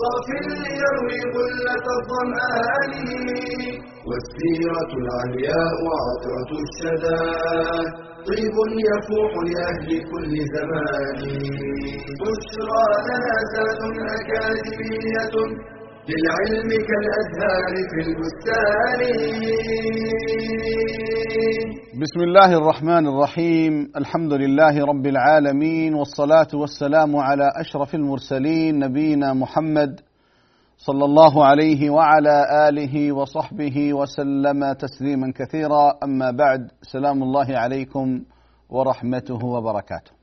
صاف 0.00 0.28
ليروي 0.62 1.20
غلة 1.34 1.86
الظمآن 1.98 2.92
والسيرة 4.08 4.90
العلياء 5.02 5.78
عطرة 6.02 6.50
الشدى. 6.64 7.24
طيب 8.28 8.56
يفوح 8.88 9.32
لأهل 9.48 9.88
كل 10.10 10.32
زمان. 10.56 11.20
بشرى 12.20 12.86
لنا 13.08 13.36
زاد 13.52 13.80
أكاديمية 14.16 15.34
للعلم 16.08 16.70
كالأزهار 16.88 17.72
في 17.90 17.98
البستان. 18.06 19.00
بسم 22.02 22.20
الله 22.20 22.52
الرحمن 22.58 23.06
الرحيم 23.06 23.92
الحمد 23.96 24.32
لله 24.32 24.84
رب 24.84 25.06
العالمين 25.06 25.94
والصلاة 25.94 26.48
والسلام 26.54 27.16
على 27.16 27.44
أشرف 27.60 27.94
المرسلين 27.94 28.78
نبينا 28.78 29.32
محمد 29.32 30.00
صلى 30.78 31.04
الله 31.04 31.44
عليه 31.46 31.90
وعلى 31.90 32.68
آله 32.68 33.12
وصحبه 33.12 33.94
وسلم 33.94 34.72
تسليما 34.72 35.32
كثيرا 35.36 35.92
أما 36.04 36.30
بعد 36.30 36.70
سلام 36.82 37.22
الله 37.22 37.46
عليكم 37.58 38.20
ورحمته 38.70 39.44
وبركاته 39.46 40.15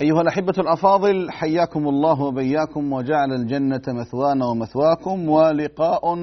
أيها 0.00 0.20
الأحبة 0.20 0.54
الأفاضل 0.58 1.30
حياكم 1.30 1.88
الله 1.88 2.22
وبياكم 2.22 2.92
وجعل 2.92 3.32
الجنة 3.32 3.82
مثوانا 3.88 4.46
ومثواكم 4.46 5.28
ولقاء 5.28 6.14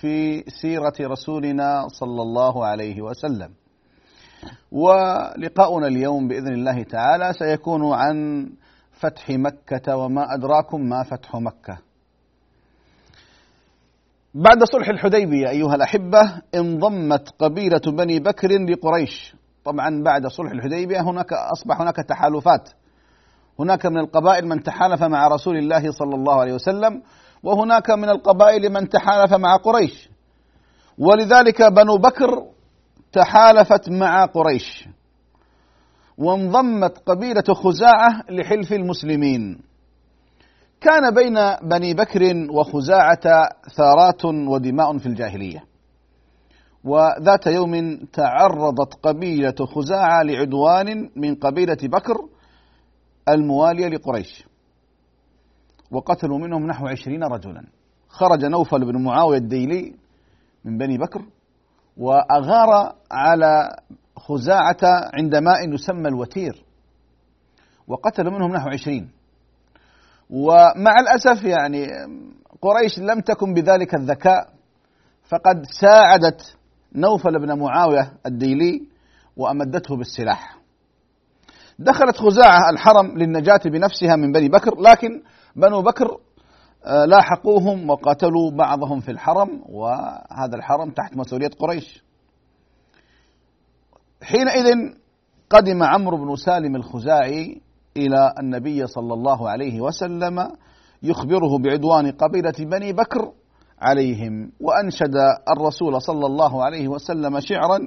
في 0.00 0.44
سيرة 0.62 0.92
رسولنا 1.00 1.88
صلى 1.88 2.22
الله 2.22 2.66
عليه 2.66 3.02
وسلم. 3.02 3.50
ولقاؤنا 4.72 5.86
اليوم 5.86 6.28
بإذن 6.28 6.52
الله 6.52 6.82
تعالى 6.82 7.32
سيكون 7.32 7.92
عن 7.92 8.48
فتح 8.92 9.30
مكة 9.30 9.96
وما 9.96 10.34
أدراكم 10.34 10.80
ما 10.80 11.02
فتح 11.02 11.36
مكة. 11.36 11.78
بعد 14.34 14.64
صلح 14.72 14.88
الحديبية 14.88 15.48
أيها 15.48 15.74
الأحبة 15.74 16.42
انضمت 16.54 17.28
قبيلة 17.38 17.80
بني 17.86 18.20
بكر 18.20 18.48
لقريش. 18.48 19.36
طبعا 19.64 20.02
بعد 20.02 20.26
صلح 20.26 20.50
الحديبية 20.50 21.00
هناك 21.00 21.32
أصبح 21.32 21.80
هناك 21.80 21.96
تحالفات 21.96 22.68
هناك 23.60 23.86
من 23.86 23.98
القبائل 23.98 24.46
من 24.48 24.62
تحالف 24.62 25.02
مع 25.02 25.28
رسول 25.28 25.56
الله 25.56 25.90
صلى 25.90 26.14
الله 26.14 26.40
عليه 26.40 26.52
وسلم 26.52 27.02
وهناك 27.42 27.90
من 27.90 28.08
القبائل 28.08 28.72
من 28.72 28.88
تحالف 28.88 29.34
مع 29.34 29.56
قريش. 29.56 30.08
ولذلك 30.98 31.62
بنو 31.62 31.96
بكر 31.96 32.44
تحالفت 33.12 33.90
مع 33.90 34.24
قريش. 34.24 34.88
وانضمت 36.18 36.98
قبيلة 36.98 37.54
خزاعة 37.54 38.22
لحلف 38.30 38.72
المسلمين. 38.72 39.60
كان 40.80 41.14
بين 41.14 41.34
بني 41.62 41.94
بكر 41.94 42.22
وخزاعة 42.50 43.48
ثارات 43.76 44.24
ودماء 44.24 44.98
في 44.98 45.06
الجاهلية. 45.06 45.64
وذات 46.84 47.46
يوم 47.46 47.96
تعرضت 48.12 48.94
قبيلة 49.02 49.54
خزاعة 49.74 50.22
لعدوان 50.22 51.10
من 51.16 51.34
قبيلة 51.34 51.78
بكر 51.82 52.14
الموالية 53.34 53.88
لقريش. 53.88 54.44
وقتلوا 55.90 56.38
منهم 56.38 56.66
نحو 56.66 56.86
عشرين 56.86 57.24
رجلا. 57.24 57.64
خرج 58.08 58.44
نوفل 58.44 58.92
بن 58.92 59.02
معاوية 59.02 59.38
الديلي 59.38 59.94
من 60.64 60.78
بني 60.78 60.98
بكر 60.98 61.24
وأغار 61.96 62.94
على 63.10 63.76
خزاعة 64.16 65.10
عند 65.14 65.36
ماء 65.36 65.74
يسمى 65.74 66.08
الوتير. 66.08 66.64
وقتل 67.88 68.24
منهم 68.24 68.52
نحو 68.52 68.68
عشرين. 68.68 69.10
ومع 70.30 71.00
الأسف 71.00 71.44
يعني 71.44 71.86
قريش 72.62 72.98
لم 72.98 73.20
تكن 73.20 73.54
بذلك 73.54 73.94
الذكاء 73.94 74.50
فقد 75.28 75.62
ساعدت 75.80 76.56
نوفل 76.94 77.38
بن 77.38 77.58
معاوية 77.58 78.12
الديلي 78.26 78.82
وأمدته 79.36 79.96
بالسلاح. 79.96 80.57
دخلت 81.78 82.16
خزاعة 82.16 82.70
الحرم 82.70 83.18
للنجاة 83.18 83.60
بنفسها 83.64 84.16
من 84.16 84.32
بني 84.32 84.48
بكر 84.48 84.80
لكن 84.80 85.22
بنو 85.56 85.82
بكر 85.82 86.08
لاحقوهم 87.06 87.90
وقاتلوا 87.90 88.50
بعضهم 88.58 89.00
في 89.00 89.10
الحرم 89.10 89.62
وهذا 89.68 90.54
الحرم 90.54 90.90
تحت 90.90 91.16
مسؤولية 91.16 91.50
قريش. 91.60 92.02
حينئذ 94.22 94.74
قدم 95.50 95.82
عمرو 95.82 96.16
بن 96.16 96.36
سالم 96.36 96.76
الخزاعي 96.76 97.60
إلى 97.96 98.34
النبي 98.40 98.86
صلى 98.86 99.14
الله 99.14 99.48
عليه 99.48 99.80
وسلم 99.80 100.48
يخبره 101.02 101.58
بعدوان 101.58 102.10
قبيلة 102.12 102.54
بني 102.58 102.92
بكر 102.92 103.32
عليهم 103.80 104.52
وأنشد 104.60 105.14
الرسول 105.56 106.02
صلى 106.02 106.26
الله 106.26 106.64
عليه 106.64 106.88
وسلم 106.88 107.40
شعرا 107.40 107.78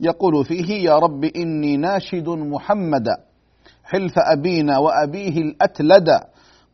يقول 0.00 0.44
فيه 0.44 0.84
يا 0.84 0.98
رب 0.98 1.24
إني 1.24 1.76
ناشد 1.76 2.28
محمدا 2.28 3.16
حلف 3.84 4.14
أبينا 4.18 4.78
وأبيه 4.78 5.38
الأتلد 5.38 6.08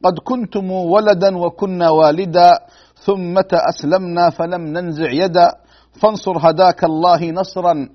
قد 0.04 0.18
كنتم 0.24 0.70
ولدا 0.70 1.38
وكنا 1.38 1.90
والدا 1.90 2.58
ثم 2.94 3.38
أسلمنا 3.52 4.30
فلم 4.30 4.62
ننزع 4.62 5.10
يدا 5.10 5.48
فانصر 6.00 6.50
هداك 6.50 6.84
الله 6.84 7.30
نصرا 7.30 7.88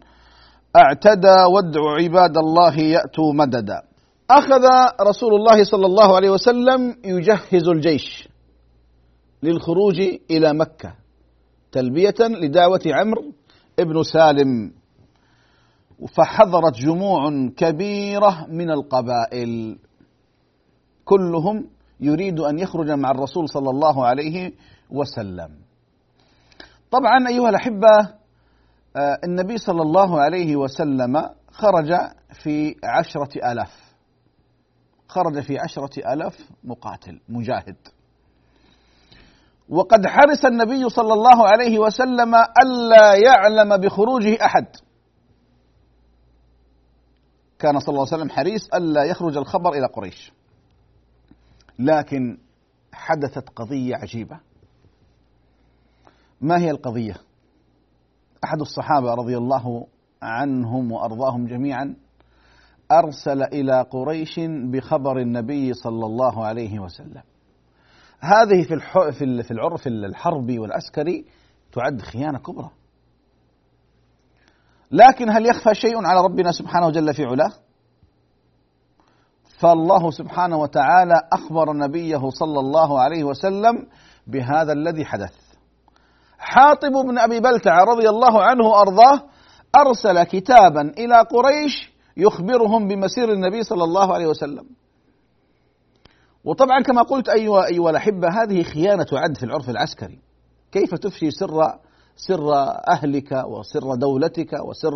أعتدى 0.75 1.44
وادع 1.53 1.81
عباد 2.03 2.38
الله 2.38 2.79
يأتوا 2.79 3.34
مددا. 3.34 3.81
أخذ 4.31 4.63
رسول 5.01 5.35
الله 5.35 5.63
صلى 5.63 5.85
الله 5.85 6.16
عليه 6.16 6.29
وسلم 6.29 6.95
يجهز 7.06 7.68
الجيش 7.68 8.29
للخروج 9.44 10.00
إلى 10.31 10.53
مكة 10.53 10.94
تلبية 11.72 12.16
لدعوة 12.19 12.81
عمرو 12.85 13.23
ابن 13.79 14.03
سالم. 14.03 14.78
فحضرت 16.08 16.76
جموع 16.76 17.50
كبيرة 17.58 18.46
من 18.50 18.72
القبائل. 18.72 19.80
كلهم 21.06 21.70
يريد 22.00 22.40
أن 22.40 22.60
يخرج 22.60 22.92
مع 22.92 23.12
الرسول 23.12 23.50
صلى 23.50 23.70
الله 23.70 24.06
عليه 24.06 24.52
وسلم. 24.90 25.50
طبعا 26.92 27.28
أيها 27.28 27.50
الأحبة 27.50 28.20
النبي 29.24 29.58
صلى 29.58 29.82
الله 29.82 30.22
عليه 30.22 30.56
وسلم 30.56 31.30
خرج 31.52 31.94
في 32.44 32.76
عشرة 32.84 33.52
ألاف. 33.52 33.94
خرج 35.08 35.40
في 35.40 35.60
عشرة 35.60 36.14
ألاف 36.14 36.38
مقاتل 36.64 37.20
مجاهد. 37.30 37.76
وقد 39.70 40.08
حرص 40.08 40.46
النبي 40.46 40.90
صلى 40.90 41.14
الله 41.14 41.48
عليه 41.48 41.80
وسلم 41.80 42.36
ألا 42.36 43.16
يعلم 43.16 43.78
بخروجه 43.78 44.46
أحد. 44.46 44.66
كان 47.59 47.80
صلى 47.80 47.90
الله 47.90 48.08
عليه 48.12 48.18
وسلم 48.18 48.30
حريص 48.30 48.70
ألا 48.74 49.03
يخرج 49.03 49.38
الخبر 49.38 49.74
إلى 49.74 49.86
قريش. 49.88 50.34
لكن 51.80 52.38
حدثت 52.94 53.50
قضية 53.50 53.96
عجيبة. 53.96 54.40
ما 56.42 56.59
هي 56.59 56.72
القضية؟ 56.72 57.16
أحد 58.44 58.59
الصحابة 58.62 59.14
رضي 59.14 59.38
الله 59.38 59.88
عنهم 60.22 60.92
وأرضاهم 60.92 61.48
جميعا 61.48 61.95
أرسل 62.92 63.44
إلى 63.44 63.81
قريش 63.81 64.39
بخبر 64.72 65.19
النبي 65.19 65.74
صلى 65.74 66.06
الله 66.06 66.45
عليه 66.45 66.80
وسلم. 66.80 67.22
هذه 68.19 68.63
في 68.63 69.42
في 69.44 69.51
العرف 69.51 69.88
الحربي 69.88 70.60
والعسكري 70.60 71.25
تعد 71.72 72.01
خيانة 72.01 72.39
كبرى. 72.39 72.69
لكن 74.91 75.30
هل 75.30 75.45
يخفى 75.45 75.75
شيء 75.75 76.06
على 76.07 76.21
ربنا 76.21 76.51
سبحانه 76.51 76.89
جل 76.89 77.13
في 77.13 77.25
علاه؟ 77.25 77.51
فالله 79.59 80.12
سبحانه 80.12 80.57
وتعالى 80.57 81.21
أخبر 81.33 81.74
نبيه 81.74 82.30
صلى 82.30 82.59
الله 82.59 83.00
عليه 83.00 83.24
وسلم 83.24 83.88
بهذا 84.27 84.74
الذي 84.74 85.06
حدث. 85.06 85.33
حاطب 86.38 86.91
بن 86.91 87.18
أبي 87.18 87.39
بلتع 87.39 87.83
رضي 87.83 88.09
الله 88.09 88.44
عنه 88.44 88.65
وأرضاه 88.68 89.21
أرسل 89.75 90.24
كتابا 90.24 90.81
إلى 90.81 91.21
قريش 91.21 91.94
يخبرهم 92.18 92.88
بمسير 92.88 93.33
النبي 93.33 93.63
صلى 93.63 93.83
الله 93.83 94.13
عليه 94.13 94.27
وسلم. 94.27 94.65
وطبعا 96.44 96.83
كما 96.83 97.01
قلت 97.01 97.30
أيها 97.30 97.65
أيها 97.65 97.89
الأحبة 97.89 98.27
هذه 98.27 98.63
خيانة 98.63 99.07
عد 99.13 99.38
في 99.38 99.44
العرف 99.44 99.69
العسكري. 99.69 100.19
كيف 100.71 100.95
تفشي 100.95 101.31
سر 101.31 101.80
سر 102.27 102.54
أهلك 102.89 103.31
وسر 103.48 103.95
دولتك 103.95 104.54
وسر 104.54 104.94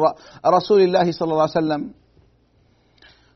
رسول 0.48 0.81
الله 0.81 1.12
صلى 1.12 1.31
الله 1.31 1.42
عليه 1.42 1.52
وسلم. 1.60 1.81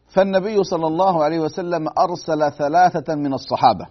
فالنبي 0.08 0.64
صلى 0.64 0.88
الله 0.88 1.24
عليه 1.24 1.40
وسلم 1.40 1.88
أرسل 2.00 2.52
ثلاثة 2.52 3.16
من 3.16 3.34
الصحابة. 3.34 3.86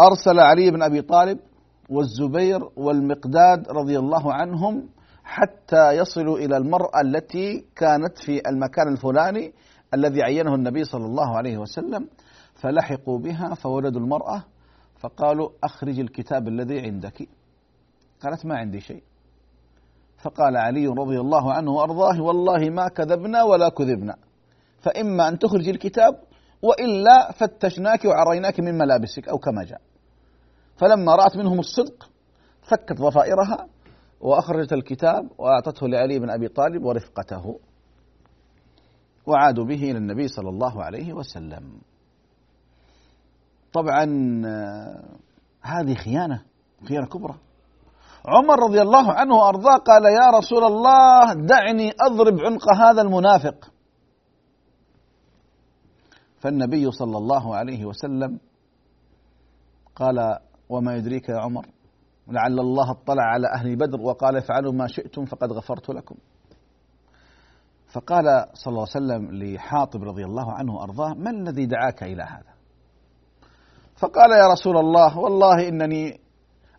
أرسل 0.00 0.38
علي 0.40 0.70
بن 0.70 0.82
أبي 0.82 1.02
طالب 1.02 1.38
والزبير 1.90 2.60
والمقداد 2.76 3.68
رضي 3.70 3.98
الله 3.98 4.32
عنهم 4.32 4.88
حتى 5.24 5.90
يصلوا 5.92 6.38
إلى 6.38 6.56
المرأة 6.56 7.00
التي 7.00 7.64
كانت 7.76 8.18
في 8.18 8.48
المكان 8.48 8.88
الفلاني 8.92 9.52
الذي 9.94 10.22
عينه 10.22 10.54
النبي 10.54 10.84
صلى 10.84 11.06
الله 11.06 11.36
عليه 11.36 11.58
وسلم 11.58 12.08
فلحقوا 12.54 13.18
بها 13.18 13.54
فولدوا 13.54 14.00
المرأة 14.00 14.44
فقالوا 14.98 15.48
أخرج 15.64 16.00
الكتاب 16.00 16.48
الذي 16.48 16.80
عندك. 16.80 17.28
قالت 18.22 18.46
ما 18.46 18.58
عندي 18.58 18.80
شيء. 18.80 19.02
فقال 20.22 20.56
علي 20.56 20.86
رضي 20.86 21.20
الله 21.20 21.52
عنه 21.52 21.70
وأرضاه 21.70 22.22
والله 22.22 22.70
ما 22.70 22.88
كذبنا 22.88 23.42
ولا 23.42 23.68
كذبنا. 23.68 24.16
فإما 24.80 25.28
أن 25.28 25.38
تخرج 25.38 25.68
الكتاب 25.68 26.20
وإلا 26.62 27.32
فتشناك 27.32 28.04
وعريناك 28.04 28.60
من 28.60 28.78
ملابسك 28.78 29.28
أو 29.28 29.38
كما 29.38 29.64
جاء. 29.64 29.80
فلما 30.76 31.14
رأت 31.14 31.36
منهم 31.36 31.58
الصدق 31.58 32.10
فكت 32.62 32.98
ضفائرها 33.00 33.68
وأخرجت 34.20 34.72
الكتاب 34.72 35.30
وأعطته 35.38 35.88
لعلي 35.88 36.18
بن 36.18 36.30
أبي 36.30 36.48
طالب 36.48 36.84
ورفقته. 36.84 37.60
وعادوا 39.26 39.64
به 39.64 39.82
إلى 39.90 39.98
النبي 39.98 40.28
صلى 40.28 40.48
الله 40.48 40.84
عليه 40.84 41.12
وسلم. 41.12 41.80
طبعا 43.72 44.04
هذه 45.62 45.94
خيانة 45.94 46.42
خيانة 46.88 47.06
كبرى. 47.06 47.34
عمر 48.28 48.62
رضي 48.68 48.82
الله 48.82 49.12
عنه 49.12 49.34
وأرضاه 49.34 49.76
قال 49.76 50.02
يا 50.04 50.38
رسول 50.38 50.64
الله 50.64 51.34
دعني 51.34 51.92
أضرب 52.00 52.40
عنق 52.40 52.74
هذا 52.74 53.02
المنافق. 53.02 53.70
فالنبي 56.40 56.90
صلى 56.90 57.16
الله 57.16 57.56
عليه 57.56 57.84
وسلم 57.84 58.40
قال 59.96 60.38
وما 60.68 60.96
يدريك 60.96 61.28
يا 61.28 61.38
عمر 61.38 61.66
لعل 62.28 62.60
الله 62.60 62.90
اطلع 62.90 63.22
على 63.22 63.46
أهل 63.54 63.76
بدر 63.76 64.00
وقال 64.00 64.36
افعلوا 64.36 64.72
ما 64.72 64.86
شئتم 64.86 65.24
فقد 65.24 65.52
غفرت 65.52 65.88
لكم. 65.90 66.14
فقال 67.92 68.24
صلى 68.54 68.72
الله 68.72 68.86
عليه 68.94 69.04
وسلم 69.04 69.42
لحاطب 69.42 70.02
رضي 70.02 70.24
الله 70.24 70.52
عنه 70.52 70.74
وأرضاه 70.74 71.14
ما 71.14 71.30
الذي 71.30 71.66
دعاك 71.66 72.02
إلى 72.02 72.22
هذا؟ 72.22 72.52
فقال 73.96 74.30
يا 74.30 74.52
رسول 74.52 74.76
الله 74.76 75.18
والله 75.18 75.68
إنني 75.68 76.20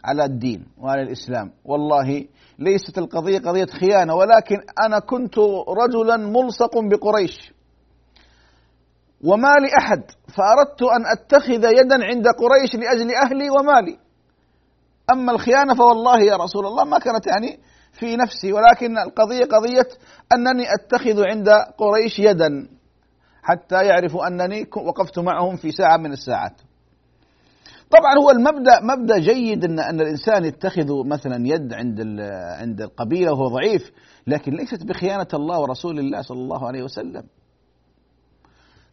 على 0.05 0.25
الدين 0.25 0.65
وعلى 0.77 1.01
الإسلام. 1.01 1.51
والله 1.65 2.25
ليست 2.59 2.97
القضية 2.97 3.39
قضية 3.39 3.65
خيانة 3.65 4.15
ولكن 4.15 4.57
أنا 4.85 4.99
كنت 4.99 5.37
رجلا 5.83 6.17
ملصق 6.17 6.71
بقريش. 6.79 7.53
وما 9.23 9.53
لأحد 9.55 10.03
فأردت 10.27 10.81
أن 10.81 11.05
أتخذ 11.05 11.63
يدا 11.63 12.05
عند 12.05 12.25
قريش 12.27 12.75
لأجل 12.75 13.15
أهلي 13.15 13.49
ومالي. 13.49 13.97
أما 15.11 15.31
الخيانة 15.31 15.73
فوالله 15.75 16.19
يا 16.21 16.35
رسول 16.35 16.65
الله 16.65 16.83
ما 16.83 16.99
كانت 16.99 17.27
يعني 17.27 17.59
في 17.91 18.15
نفسي 18.15 18.53
ولكن 18.53 18.97
القضية 18.97 19.45
قضية 19.45 19.87
أنني 20.33 20.73
أتخذ 20.73 21.23
عند 21.27 21.49
قريش 21.77 22.19
يدا 22.19 22.69
حتى 23.43 23.85
يعرفوا 23.85 24.27
أنني 24.27 24.67
وقفت 24.75 25.19
معهم 25.19 25.55
في 25.55 25.71
ساعة 25.71 25.97
من 25.97 26.11
الساعات. 26.11 26.61
طبعا 27.91 28.17
هو 28.23 28.29
المبدأ 28.29 28.79
مبدأ 28.81 29.17
جيد 29.17 29.65
إن 29.65 29.79
إن 29.79 30.01
الإنسان 30.01 30.45
يتخذ 30.45 31.07
مثلا 31.07 31.47
يد 31.47 31.73
عند 31.73 31.99
عند 32.59 32.81
القبيلة 32.81 33.31
وهو 33.31 33.47
ضعيف 33.47 33.91
لكن 34.27 34.51
ليست 34.51 34.83
بخيانة 34.83 35.27
الله 35.33 35.59
ورسول 35.59 35.99
الله 35.99 36.21
صلى 36.21 36.37
الله 36.37 36.67
عليه 36.67 36.83
وسلم. 36.83 37.23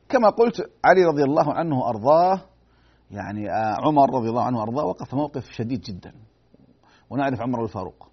كما 0.08 0.30
قلت 0.30 0.70
علي 0.84 1.04
رضي 1.04 1.22
الله 1.22 1.54
عنه 1.54 1.78
وارضاه 1.78 2.40
يعني 3.10 3.50
آه، 3.50 3.76
عمر 3.86 4.14
رضي 4.14 4.28
الله 4.28 4.42
عنه 4.42 4.58
وارضاه 4.58 4.84
وقف 4.84 5.14
موقف 5.14 5.50
شديد 5.50 5.80
جدا. 5.80 6.12
ونعرف 7.10 7.40
عمر 7.40 7.64
الفاروق. 7.64 8.08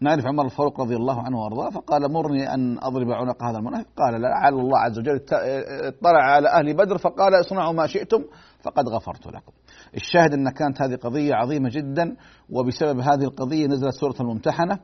نعرف 0.00 0.26
عمر 0.26 0.44
الفاروق 0.44 0.80
رضي 0.80 0.96
الله 0.96 1.22
عنه 1.22 1.38
وأرضاه 1.42 1.70
فقال 1.70 2.12
مرني 2.12 2.54
أن 2.54 2.78
أضرب 2.82 3.10
عنق 3.10 3.42
هذا 3.42 3.58
المنافق. 3.58 3.86
قال 3.96 4.20
لا 4.20 4.48
الله 4.48 4.78
عز 4.78 4.98
وجل 4.98 5.20
اطلع 5.32 6.20
على 6.20 6.48
أهل 6.48 6.74
بدر 6.74 6.98
فقال 6.98 7.40
اصنعوا 7.40 7.72
ما 7.72 7.86
شئتم. 7.86 8.24
فقد 8.62 8.88
غفرت 8.88 9.26
لكم. 9.26 9.52
الشاهد 9.94 10.32
أن 10.34 10.50
كانت 10.50 10.82
هذه 10.82 10.96
قضية 10.96 11.34
عظيمة 11.34 11.68
جدا 11.72 12.16
وبسبب 12.50 13.00
هذه 13.00 13.24
القضية 13.24 13.66
نزلت 13.66 13.94
سورة 13.94 14.14
الممتحنة 14.20 14.78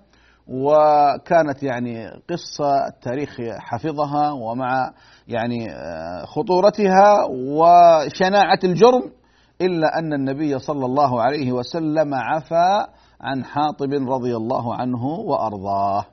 وكانت 0.49 1.63
يعني 1.63 2.09
قصة 2.31 2.87
التاريخ 2.87 3.37
حفظها 3.59 4.31
ومع 4.31 4.91
يعني 5.29 5.71
آه، 5.71 6.25
خطورتها 6.25 7.25
وشناعة 7.31 8.59
الجرم 8.65 9.13
إلا 9.61 9.99
أن 9.99 10.13
النبي 10.13 10.59
صلى 10.59 10.87
الله 10.87 11.23
عليه 11.23 11.53
وسلم 11.53 12.15
عفى 12.15 12.87
عن 13.21 13.45
حاطب 13.45 13.93
رضي 13.93 14.37
الله 14.37 14.75
عنه 14.75 15.05
وأرضاه. 15.05 16.05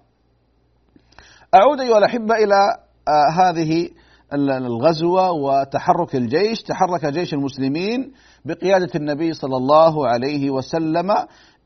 أعود 1.55 1.79
أيها 1.79 1.97
الأحبة 1.97 2.35
إلى 2.35 2.77
آه، 3.07 3.31
هذه 3.31 3.89
الغزوة 4.33 5.31
وتحرك 5.31 6.15
الجيش، 6.15 6.63
تحرك 6.63 7.05
جيش 7.05 7.33
المسلمين 7.33 8.11
بقيادة 8.45 8.89
النبي 8.95 9.33
صلى 9.33 9.57
الله 9.57 10.07
عليه 10.07 10.49
وسلم 10.49 11.11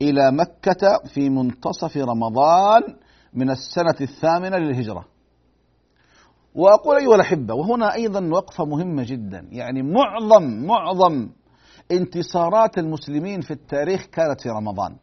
إلى 0.02 0.32
مكة 0.32 0.98
في 1.14 1.30
منتصف 1.30 1.96
رمضان 1.96 2.82
من 3.34 3.50
السنة 3.50 3.96
الثامنة 4.00 4.56
للهجرة. 4.56 5.04
وأقول 6.54 6.96
أيها 6.96 7.14
الأحبة 7.14 7.54
وهنا 7.54 7.94
أيضا 7.94 8.28
وقفة 8.32 8.64
مهمة 8.64 9.04
جدا، 9.04 9.48
يعني 9.52 9.82
معظم 9.82 10.66
معظم 10.66 11.28
انتصارات 11.90 12.78
المسلمين 12.78 13.40
في 13.40 13.50
التاريخ 13.50 14.06
كانت 14.06 14.40
في 14.40 14.48
رمضان. 14.48 14.96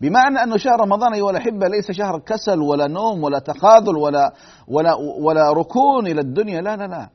بمعنى 0.00 0.38
أن 0.42 0.58
شهر 0.58 0.80
رمضان 0.80 1.14
أيها 1.14 1.30
الأحبة 1.30 1.68
ليس 1.68 1.90
شهر 1.90 2.18
كسل 2.18 2.60
ولا 2.60 2.86
نوم 2.86 3.24
ولا 3.24 3.38
تخاذل 3.38 3.96
ولا 3.96 4.32
ولا 4.68 4.94
ولا 5.20 5.52
ركون 5.52 6.06
إلى 6.06 6.20
الدنيا. 6.20 6.60
لا 6.60 6.76
لا 6.76 6.86
لا. 6.86 7.08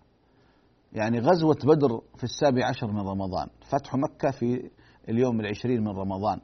يعني 0.93 1.19
غزوة 1.19 1.57
بدر 1.63 2.01
في 2.17 2.23
السابع 2.23 2.65
عشر 2.65 2.87
من 2.87 2.99
رمضان 2.99 3.47
فتح 3.69 3.95
مكة 3.95 4.31
في 4.31 4.69
اليوم 5.09 5.39
العشرين 5.39 5.81
من 5.81 5.87
رمضان. 5.87 6.39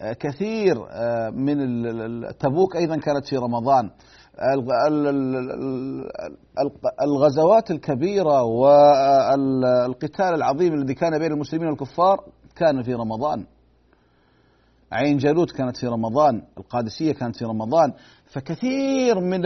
آه، 0.00 0.12
كثير 0.12 0.76
آه، 0.90 1.30
من 1.30 1.56
تبوك 2.38 2.76
أيضا 2.76 2.96
كانت 2.96 3.26
في 3.26 3.36
رمضان. 3.36 3.90
الغزوات 7.02 7.70
الكبيرة 7.70 8.42
والقتال 8.42 10.34
العظيم 10.34 10.74
الذي 10.74 10.94
كان 10.94 11.18
بين 11.18 11.32
المسلمين 11.32 11.68
والكفار 11.68 12.24
كان 12.56 12.82
في 12.82 12.94
رمضان. 12.94 13.46
عين 14.92 15.16
جالوت 15.16 15.50
كانت 15.50 15.76
في 15.76 15.86
رمضان 15.86 16.42
القادسية 16.58 17.12
كانت 17.12 17.36
في 17.36 17.44
رمضان 17.44 17.92
فكثير 18.26 19.20
من 19.20 19.40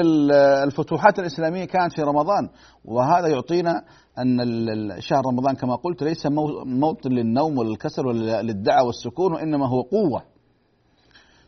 الفتوحات 0.65 1.19
الإسلامية 1.19 1.65
كانت 1.65 1.93
في 1.93 2.03
رمضان. 2.03 2.49
وهذا 2.85 3.29
يعطينا 3.29 3.83
أن 4.19 5.01
شهر 5.01 5.27
رمضان 5.27 5.55
كما 5.55 5.77
قلت 5.77 6.03
ليس 6.03 6.27
موطن 6.65 7.11
للنوم 7.11 7.59
وللكسل 7.59 8.07
ولا 8.07 8.43
للدعوة 8.43 8.87
والسكون 8.87 9.33
وإنما 9.33 9.69
هو 9.69 9.81
قوة. 9.81 10.23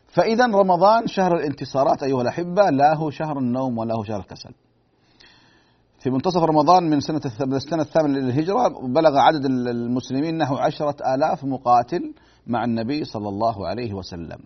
فإذا 0.07 0.45
رمضان 0.45 1.07
شهر 1.07 1.35
الانتصارات 1.35 2.03
أيها 2.03 2.21
الأحبة 2.21 2.69
لا 2.69 2.95
هو 2.95 3.09
شهر 3.09 3.37
النوم 3.37 3.77
ولا 3.77 3.95
هو 3.95 4.03
شهر 4.03 4.19
الكسل. 4.19 4.51
في 5.99 6.09
منتصف 6.09 6.41
رمضان 6.41 6.89
من 6.89 6.99
سنة 6.99 7.21
السنة 7.41 7.81
الثامنة 7.81 8.19
للهجرة 8.19 8.67
بلغ 8.87 9.17
عدد 9.17 9.45
المسلمين 9.45 10.37
نحو 10.37 10.55
عشرة 10.55 10.95
آلاف 11.15 11.43
مقاتل 11.43 12.13
مع 12.47 12.63
النبي 12.63 13.03
صلى 13.03 13.29
الله 13.29 13.67
عليه 13.67 13.93
وسلم. 13.93 14.39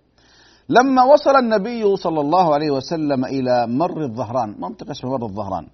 لما 0.70 1.04
وصل 1.04 1.36
النبي 1.36 1.96
صلى 1.96 2.22
الله 2.22 2.54
عليه 2.54 2.72
وسلم 2.72 3.26
إلى 3.26 3.68
مر 3.68 4.04
الظهران 4.04 4.56
منطقة 4.60 4.92
اسمها 4.92 5.18
مر 5.18 5.26
الظهران 5.26 5.68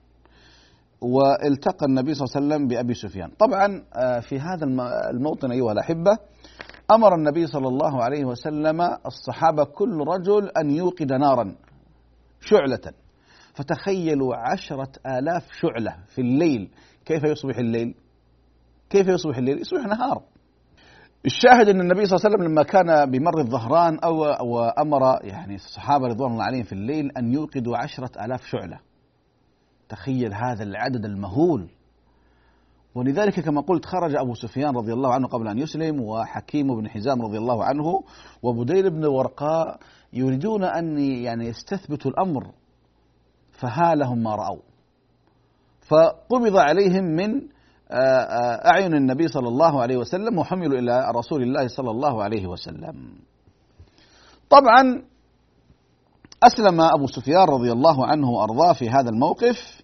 والتقى 1.01 1.85
النبي 1.85 2.13
صلى 2.13 2.25
الله 2.25 2.35
عليه 2.35 2.45
وسلم 2.47 2.67
بأبي 2.67 2.93
سفيان. 2.93 3.31
طبعا 3.39 3.83
آه، 3.93 4.19
في 4.19 4.39
هذا 4.39 4.65
الموطن 5.11 5.51
أيها 5.51 5.71
الأحبة 5.71 6.17
أمر 6.91 7.15
النبي 7.15 7.47
صلى 7.47 7.67
الله 7.67 8.03
عليه 8.03 8.25
وسلم 8.25 8.81
الصحابة 9.05 9.63
كل 9.63 9.97
رجل 10.07 10.49
أن 10.49 10.71
يوقد 10.71 11.13
نارا 11.13 11.55
شعلة. 12.41 12.93
فتخيلوا 13.53 14.35
عشرة 14.35 14.91
آلاف 15.07 15.43
شعلة 15.51 15.95
في 16.07 16.21
الليل. 16.21 16.69
كيف 17.05 17.23
يصبح 17.23 17.57
الليل؟ 17.57 17.95
كيف 18.89 19.07
يصبح 19.07 19.37
الليل؟ 19.37 19.61
يصبح 19.61 19.85
نهار. 19.87 20.21
الشاهد 21.25 21.69
أن 21.69 21.81
النبي 21.81 22.05
صلى 22.05 22.17
الله 22.17 22.25
عليه 22.25 22.35
وسلم 22.35 22.51
لما 22.51 22.63
كان 22.63 23.11
بمر 23.11 23.39
الظهران 23.39 23.99
أو 23.99 24.19
وامر 24.55 25.19
يعني 25.23 25.55
الصحابة 25.55 26.07
رضوان 26.07 26.31
الله 26.31 26.43
عليهم 26.43 26.63
في 26.63 26.73
الليل 26.73 27.11
أن 27.17 27.33
يوقدوا 27.33 27.77
عشرة 27.77 28.25
آلاف 28.25 28.45
شعلة. 28.45 28.79
تخيل 29.89 30.33
هذا 30.33 30.63
العدد 30.63 31.05
المهول. 31.05 31.69
ولذلك 32.95 33.39
كما 33.39 33.61
قلت 33.61 33.85
خرج 33.85 34.15
أبو 34.15 34.33
سفيان 34.33 34.75
رضي 34.75 34.93
الله 34.93 35.13
عنه 35.13 35.27
قبل 35.27 35.47
أن 35.47 35.57
يسلم 35.57 36.01
وحكيم 36.01 36.75
بن 36.75 36.89
حزام 36.89 37.21
رضي 37.21 37.37
الله 37.37 37.63
عنه 37.63 38.03
وبديل 38.43 38.89
بن 38.89 39.05
ورقاء 39.05 39.79
يريدون 40.13 40.63
أن 40.63 40.99
يعني 40.99 41.47
يستثبتوا 41.47 42.11
الأمر 42.11 42.51
فهالهم 43.51 44.23
ما 44.23 44.35
رأوا. 44.35 44.61
فقبض 45.87 46.57
عليهم 46.57 47.03
من 47.03 47.41
أعين 47.91 48.93
النبي 48.93 49.27
صلى 49.27 49.47
الله 49.47 49.81
عليه 49.81 49.97
وسلم 49.97 50.37
وحملوا 50.37 50.79
إلى 50.79 51.11
رسول 51.15 51.43
الله 51.43 51.67
صلى 51.67 51.91
الله 51.91 52.23
عليه 52.23 52.47
وسلم. 52.47 52.95
طبعا 54.49 55.03
أسلم 56.43 56.81
أبو 56.81 57.07
سفيان 57.07 57.47
رضي 57.47 57.71
الله 57.71 58.05
عنه 58.05 58.29
وأرضاه 58.29 58.73
في 58.73 58.89
هذا 58.89 59.09
الموقف 59.09 59.81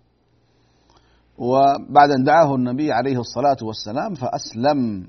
وبعد 1.38 2.12
أن 2.12 2.24
دعاه 2.24 2.56
النبي 2.56 2.92
عليه 2.92 3.20
الصلاة 3.20 3.58
والسلام 3.62 4.14
فأسلم. 4.14 5.08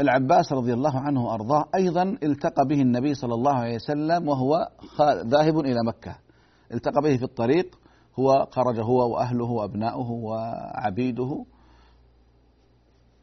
العباس 0.00 0.52
رضي 0.52 0.74
الله 0.74 1.00
عنه 1.00 1.24
وأرضاه 1.24 1.64
أيضا 1.74 2.02
التقى 2.22 2.66
به 2.68 2.82
النبي 2.82 3.14
صلى 3.14 3.34
الله 3.34 3.54
عليه 3.54 3.74
وسلم 3.74 4.28
وهو 4.28 4.68
ذاهب 5.26 5.58
إلى 5.58 5.78
مكة. 5.86 6.16
التقى 6.72 7.02
به 7.02 7.16
في 7.16 7.24
الطريق 7.24 7.78
هو 8.18 8.46
خرج 8.50 8.80
هو 8.80 9.14
وأهله 9.14 9.50
وأبناؤه 9.50 10.10
وعبيده. 10.10 11.44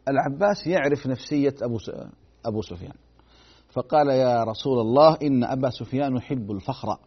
العباس 0.08 0.68
يعرف 0.68 1.08
نفسية 1.08 1.56
أبو 1.62 1.78
أبو 2.46 2.62
سفيان. 2.62 2.94
فقال 3.70 4.08
يا 4.08 4.44
رسول 4.44 4.80
الله 4.80 5.18
إن 5.24 5.44
أبا 5.44 5.70
سفيان 5.70 6.16
يحب 6.16 6.52
الفخر 6.52 6.98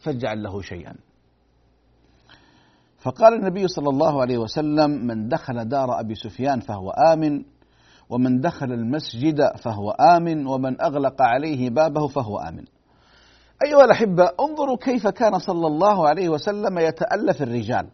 فاجعل 0.00 0.42
له 0.42 0.62
شيئا. 0.62 0.94
فقال 2.98 3.34
النبي 3.34 3.68
صلى 3.68 3.88
الله 3.88 4.20
عليه 4.20 4.38
وسلم 4.38 4.90
من 4.90 5.28
دخل 5.28 5.68
دار 5.68 6.00
أبي 6.00 6.14
سفيان 6.14 6.60
فهو 6.60 6.90
آمن 6.90 7.44
ومن 8.08 8.40
دخل 8.40 8.72
المسجد 8.72 9.56
فهو 9.56 9.90
آمن 9.90 10.46
ومن 10.46 10.80
أغلق 10.82 11.22
عليه 11.22 11.70
بابه 11.70 12.06
فهو 12.06 12.38
آمن. 12.38 12.64
أيها 13.66 13.84
الأحبة 13.84 14.30
انظروا 14.40 14.76
كيف 14.76 15.06
كان 15.06 15.38
صلى 15.38 15.66
الله 15.66 16.08
عليه 16.08 16.28
وسلم 16.28 16.78
يتألف 16.78 17.42
الرجال. 17.42 17.90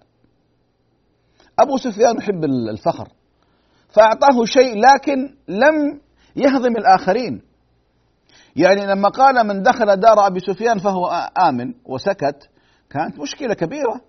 أبو 1.59 1.77
سفيان 1.77 2.17
يحب 2.17 2.45
الفخر. 2.45 3.09
فأعطاه 3.89 4.45
شيء 4.45 4.81
لكن 4.81 5.35
لم 5.49 6.01
يهضم 6.37 6.77
الآخرين. 6.77 7.43
يعني 8.57 8.87
لما 8.87 9.09
قال 9.09 9.47
من 9.47 9.63
دخل 9.63 9.97
دار 9.97 10.27
أبي 10.27 10.41
سفيان 10.41 10.79
فهو 10.79 11.31
آمن 11.49 11.75
وسكت 11.85 12.49
كانت 12.91 13.19
مشكلة 13.21 13.55
كبيرة. 13.55 14.01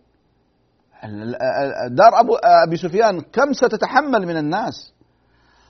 دار 1.89 2.19
أبو 2.19 2.35
أبي 2.67 2.75
سفيان 2.75 3.21
كم 3.21 3.53
ستتحمل 3.53 4.27
من 4.27 4.37
الناس؟ 4.37 4.93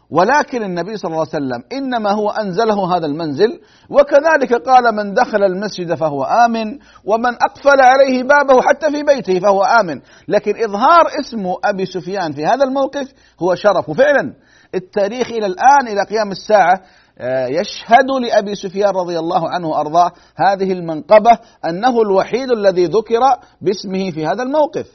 ولكن 0.10 0.64
النبي 0.64 0.98
صلى 0.98 1.10
الله 1.10 1.26
عليه 1.34 1.46
وسلم 1.46 1.64
إنما 1.74 2.12
هو 2.12 2.30
أنزله 2.30 2.98
هذا 2.98 3.06
المنزل 3.06 3.60
وكذلك 3.90 4.54
قال 4.54 4.96
من 4.96 5.14
دخل 5.14 5.44
المسجد 5.44 5.94
فهو 5.94 6.24
آمن 6.24 6.80
ومن 7.06 7.34
أقفل 7.42 7.82
عليه 7.82 8.24
بابه 8.24 8.62
حتى 8.62 8.92
في 8.92 9.04
بيته 9.04 9.40
فهو 9.40 9.64
آمن. 9.64 10.02
لكن 10.28 10.64
إظهار 10.64 11.08
اسم 11.20 11.54
أبي 11.64 11.86
سفيان 11.86 12.32
في 12.32 12.46
هذا 12.46 12.64
الموقف 12.64 13.14
هو 13.40 13.56
شرف. 13.56 13.90
وفعلا 13.90 14.34
التاريخ 14.76 15.28
إلى 15.28 15.46
الآن 15.46 15.88
إلى 15.88 16.04
قيام 16.04 16.32
الساعة 16.32 16.82
آه، 17.20 17.48
يشهد 17.48 18.12
لأبي 18.22 18.56
سفيان 18.56 18.90
رضي 18.90 19.20
الله 19.20 19.50
عنه 19.50 19.68
وأرضاه 19.68 20.12
هذه 20.36 20.72
المنقبة 20.72 21.40
أنه 21.66 22.02
الوحيد 22.02 22.52
الذي 22.52 22.86
ذكر 22.86 23.22
باسمه 23.62 24.12
في 24.12 24.26
هذا 24.26 24.44
الموقف. 24.44 24.88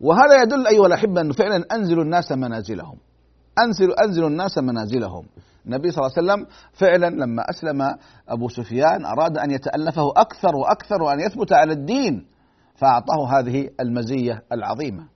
وهذا 0.00 0.42
يدل 0.42 0.66
أيها 0.66 0.86
الأحبة 0.86 1.20
أنه 1.20 1.32
فعلا 1.32 1.64
أنزلوا 1.72 2.04
الناس 2.04 2.32
منازلهم. 2.32 3.05
انزلوا 3.58 4.04
انزلوا 4.04 4.28
الناس 4.28 4.58
منازلهم. 4.58 5.26
النبي 5.66 5.90
صلى 5.90 6.06
الله 6.06 6.12
عليه 6.16 6.26
وسلم 6.26 6.46
فعلا 6.72 7.10
لما 7.10 7.42
أسلم 7.50 7.96
أبو 8.28 8.48
سفيان 8.48 9.04
أراد 9.04 9.38
أن 9.38 9.50
يتألفه 9.50 10.12
أكثر 10.16 10.56
وأكثر 10.56 11.02
وأن 11.02 11.20
يثبت 11.20 11.52
على 11.52 11.72
الدين 11.72 12.26
فأعطاه 12.74 13.38
هذه 13.38 13.68
المزية 13.80 14.42
العظيمة. 14.52 15.06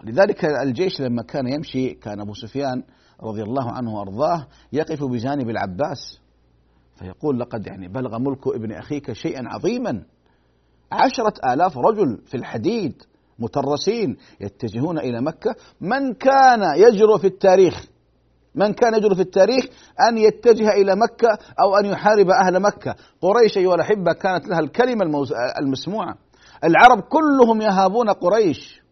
ولذلك 0.00 0.44
الجيش 0.44 1.00
لما 1.00 1.22
كان 1.22 1.46
يمشي 1.46 1.94
كان 1.94 2.20
أبو 2.20 2.34
سفيان 2.34 2.82
رضي 3.22 3.42
الله 3.42 3.70
عنه 3.70 3.94
وأرضاه 3.94 4.46
يقف 4.72 5.04
بجانب 5.04 5.50
العباس 5.50 6.20
فيقول 6.94 7.40
لقد 7.40 7.66
يعني 7.66 7.88
بلغ 7.88 8.18
ملك 8.18 8.46
ابن 8.46 8.72
أخيك 8.72 9.12
شيئا 9.12 9.48
عظيما. 9.48 10.02
عشرة 10.92 11.34
آلاف 11.52 11.78
رجل 11.78 12.22
في 12.26 12.36
الحديد. 12.36 13.02
مترسين 13.38 14.16
يتجهون 14.40 14.98
إلى 14.98 15.20
مكة. 15.20 15.54
من 15.80 16.14
كان 16.14 16.62
يجرؤ 16.76 17.18
في 17.18 17.26
التاريخ 17.26 17.84
من 18.54 18.72
كان 18.72 18.94
يجرؤ 18.94 19.14
في 19.14 19.20
التاريخ 19.20 19.64
أن 20.08 20.18
يتجه 20.18 20.70
إلى 20.70 20.96
مكة 20.96 21.38
أو 21.60 21.76
أن 21.76 21.86
يحارب 21.86 22.30
أهل 22.30 22.60
مكة؟ 22.60 22.94
قريش 23.20 23.58
أيها 23.58 23.74
الأحبة 23.74 24.12
كانت 24.12 24.48
لها 24.48 24.60
الكلمة 24.60 25.26
المسموعة. 25.58 26.14
العرب 26.64 27.00
كلهم 27.00 27.62
يهابون 27.62 28.10
قريش. 28.10 28.82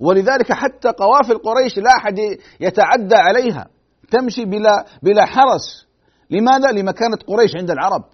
ولذلك 0.00 0.52
حتى 0.52 0.88
قوافل 0.88 1.38
قريش 1.38 1.78
لا 1.78 1.90
أحد 1.96 2.18
يتعدى 2.60 3.14
عليها. 3.14 3.66
تمشي 4.10 4.44
بلا 4.44 4.84
بلا 5.02 5.24
حرس. 5.24 5.86
لماذا؟ 6.30 6.70
لمكانة 6.72 7.16
قريش 7.26 7.56
عند 7.56 7.70
العرب. 7.70 8.04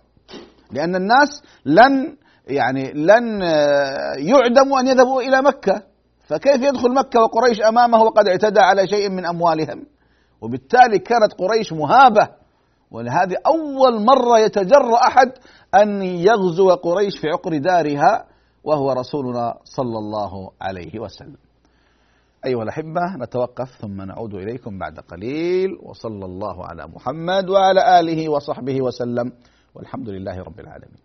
لأن 0.70 0.96
الناس 0.96 1.42
لن 1.64 2.16
يعني 2.46 2.92
لن 2.92 3.40
يعدموا 4.18 4.80
أن 4.80 4.86
يذهبوا 4.86 5.22
إلى 5.22 5.42
مكة. 5.42 5.82
فكيف 6.26 6.62
يدخل 6.62 6.94
مكة 6.94 7.20
وقريش 7.20 7.60
أمامه 7.60 8.02
وقد 8.02 8.28
اعتدى 8.28 8.60
على 8.60 8.86
شيء 8.86 9.10
من 9.10 9.26
أموالهم؟ 9.26 9.86
وبالتالي 10.40 10.98
كانت 10.98 11.32
قريش 11.38 11.72
مهابة. 11.72 12.28
ولهذه 12.90 13.36
أول 13.46 14.04
مرة 14.04 14.38
يتجرأ 14.38 14.96
أحد 15.06 15.32
أن 15.74 16.02
يغزو 16.02 16.70
قريش 16.70 17.18
في 17.20 17.28
عقر 17.28 17.58
دارها 17.58 18.26
وهو 18.64 18.92
رسولنا 18.92 19.54
صلى 19.64 19.98
الله 19.98 20.50
عليه 20.60 21.00
وسلم. 21.00 21.36
أيها 22.46 22.62
الأحبة 22.62 23.16
نتوقف 23.20 23.70
ثم 23.80 24.02
نعود 24.02 24.34
إليكم 24.34 24.78
بعد 24.78 24.98
قليل. 25.00 25.70
وصلى 25.82 26.24
الله 26.24 26.66
على 26.66 26.86
محمد 26.86 27.50
وعلى 27.50 28.00
آله 28.00 28.28
وصحبه 28.28 28.82
وسلم. 28.82 29.32
والحمد 29.74 30.08
لله 30.08 30.42
رب 30.42 30.60
العالمين. 30.60 31.02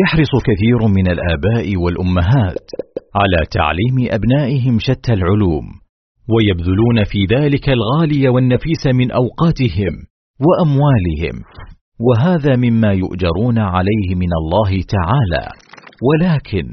يحرص 0.00 0.30
كثير 0.44 0.88
من 0.88 1.06
الآباء 1.10 1.76
والأمهات 1.76 2.66
على 3.14 3.46
تعليم 3.50 4.10
أبنائهم 4.10 4.78
شتى 4.78 5.12
العلوم 5.12 5.64
ويبذلون 6.28 7.04
في 7.04 7.34
ذلك 7.34 7.68
الغالي 7.68 8.28
والنفيس 8.28 8.86
من 8.86 9.10
أوقاتهم 9.10 9.92
وأموالهم 10.46 11.44
وهذا 12.00 12.56
مما 12.56 12.92
يؤجرون 12.92 13.58
عليه 13.58 14.14
من 14.14 14.28
الله 14.40 14.70
تعالى. 14.70 15.48
ولكن 16.08 16.66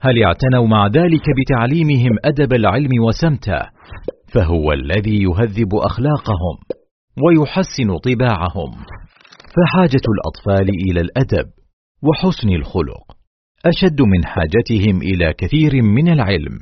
هل 0.00 0.24
اعتنوا 0.24 0.66
مع 0.66 0.86
ذلك 0.86 1.24
بتعليمهم 1.38 2.16
أدب 2.24 2.52
العلم 2.52 2.90
وسمته؟ 3.08 3.62
فهو 4.34 4.72
الذي 4.72 5.22
يهذب 5.22 5.74
أخلاقهم 5.74 6.56
ويحسن 7.24 7.98
طباعهم. 7.98 8.70
فحاجة 9.54 10.04
الأطفال 10.14 10.68
إلى 10.90 11.00
الأدب 11.00 11.59
وحسن 12.02 12.48
الخلق 12.48 13.16
أشد 13.66 14.00
من 14.02 14.24
حاجتهم 14.24 15.02
إلى 15.02 15.32
كثير 15.32 15.82
من 15.82 16.12
العلم. 16.12 16.60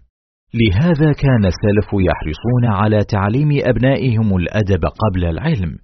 لهذا 0.55 1.13
كان 1.13 1.45
السلف 1.45 1.89
يحرصون 1.93 2.65
على 2.65 2.99
تعليم 3.05 3.49
أبنائهم 3.63 4.37
الأدب 4.37 4.85
قبل 4.85 5.25
العلم. 5.25 5.79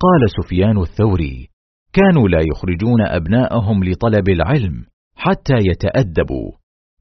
قال 0.00 0.30
سفيان 0.42 0.78
الثوري 0.78 1.48
كانوا 1.92 2.28
لا 2.28 2.38
يخرجون 2.52 3.00
أبناءهم 3.00 3.84
لطلب 3.84 4.28
العلم 4.28 4.84
حتى 5.16 5.56
يتأدبوا. 5.70 6.50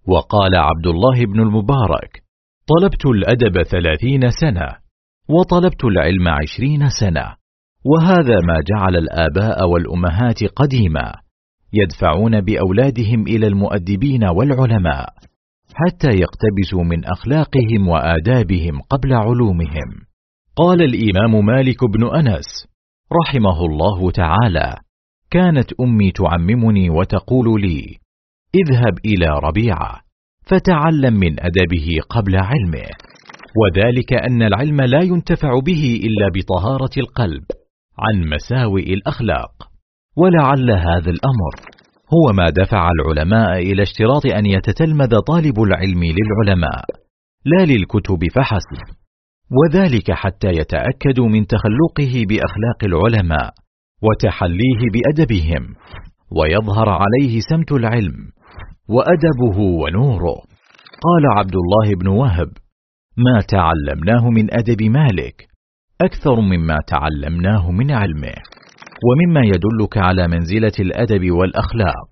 وقال 0.08 0.56
عبد 0.56 0.88
الله 0.88 1.26
بن 1.26 1.40
المبارك 1.40 2.24
طلبت 2.68 3.06
الأدب 3.06 3.64
ثلاثين 3.64 4.30
سنة 4.42 4.76
وطلبت 5.30 5.86
العلم 5.86 6.28
عشرين 6.28 6.90
سنة 6.90 7.36
وهذا 7.86 8.36
ما 8.48 8.58
جعل 8.72 8.96
الآباء 8.96 9.68
والأمهات 9.70 10.44
قديما. 10.56 11.29
يدفعون 11.74 12.42
بأولادهم 12.42 13.28
إلى 13.28 13.48
المؤدبين 13.48 14.24
والعلماء 14.24 15.10
حتى 15.74 16.08
يقتبسوا 16.08 16.84
من 16.84 17.06
أخلاقهم 17.06 17.88
وآدابهم 17.88 18.82
قبل 18.82 19.14
علومهم. 19.14 19.90
قال 20.56 20.82
الإمام 20.82 21.46
مالك 21.46 21.84
بن 21.86 22.16
أنس 22.16 22.68
رحمه 23.22 23.66
الله 23.66 24.12
تعالى 24.12 24.76
كانت 25.32 25.74
أمي 25.82 26.12
تعممني 26.12 26.90
وتقول 26.90 27.62
لي 27.62 27.98
اذهب 28.56 28.98
إلى 29.06 29.40
ربيعة 29.44 30.00
فتعلم 30.46 31.14
من 31.14 31.40
أدبه 31.40 31.88
قبل 32.10 32.36
علمه 32.36 32.90
وذلك 33.56 34.14
أن 34.14 34.42
العلم 34.44 34.82
لا 34.82 35.02
ينتفع 35.02 35.60
به 35.66 36.02
إلا 36.04 36.30
بطهارة 36.36 36.90
القلب 36.98 37.44
عن 38.00 38.30
مساوئ 38.30 38.94
الأخلاق. 38.94 39.69
ولعل 40.18 40.72
هذا 40.72 41.12
الأمر. 41.12 41.54
هو 42.14 42.34
ما 42.34 42.50
دفع 42.50 42.90
العلماء 42.92 43.60
إلى 43.60 43.82
اشتراط 43.82 44.26
أن 44.26 44.46
يتتلمذ 44.46 45.20
طالب 45.20 45.62
العلم 45.62 46.04
للعلماء 46.04 46.84
لا 47.46 47.66
للكتب 47.66 48.20
فحسب. 48.36 48.96
وذلك 49.52 50.12
حتى 50.12 50.48
يتأكدوا 50.48 51.28
من 51.28 51.48
تخلقه 51.48 52.26
بأخلاق 52.30 52.84
العلماء 52.84 53.54
وتحليه 54.04 54.82
بأدبهم 54.94 55.76
ويظهر 56.32 56.90
عليه 56.90 57.40
سمت 57.40 57.72
العلم 57.72 58.16
وأدبه 58.90 59.60
ونوره. 59.60 60.36
قال 61.06 61.38
عبد 61.38 61.56
الله 61.56 61.96
بن 61.96 62.08
وهب 62.08 62.50
ما 63.18 63.42
تعلمناه 63.42 64.30
من 64.30 64.54
أدب 64.54 64.84
مالك 64.84 65.48
أكثر 66.02 66.42
مما 66.42 66.78
تعلمناه 66.88 67.72
من 67.72 67.92
علمه. 67.92 68.34
ومما 69.08 69.42
يدلك 69.46 69.98
على 69.98 70.28
منزلة 70.28 70.78
الأدب 70.80 71.32
والأخلاق 71.32 72.10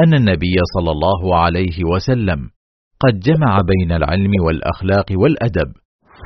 أن 0.00 0.14
النبي 0.14 0.54
صلى 0.74 0.90
الله 0.90 1.36
عليه 1.36 1.84
وسلم 1.94 2.38
قد 3.00 3.18
جمع 3.20 3.60
بين 3.60 3.92
العلم 3.92 4.30
والأخلاق 4.46 5.06
والأدب 5.12 5.72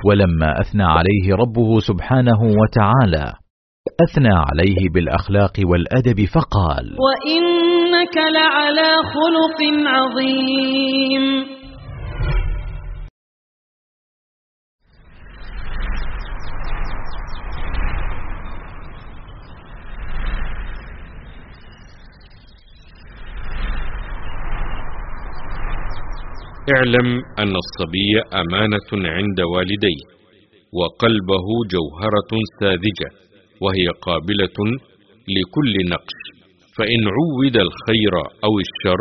ولما 0.07 0.61
أثنى 0.61 0.85
عليه 0.85 1.35
ربه 1.35 1.79
سبحانه 1.79 2.41
وتعالى 2.43 3.33
أثنى 4.09 4.35
عليه 4.35 4.91
بالأخلاق 4.95 5.53
والأدب 5.65 6.25
فقال 6.35 6.97
وإنك 7.07 8.17
لعلى 8.17 8.91
خلق 9.15 9.61
عظيم. 9.87 11.25
اعلم 26.73 27.09
أن 27.38 27.52
الصبي 27.64 28.12
أمانة 28.40 29.09
عند 29.16 29.40
والديه 29.40 30.04
وقلبه 30.73 31.47
جوهرة 31.75 32.33
ساذجة 32.61 33.11
وهي 33.61 33.87
قابلة 34.06 34.59
لكل 35.37 35.75
نقش 35.90 36.18
فإن 36.76 37.02
عود 37.16 37.56
الخير 37.56 38.14
أو 38.44 38.52
الشر 38.66 39.00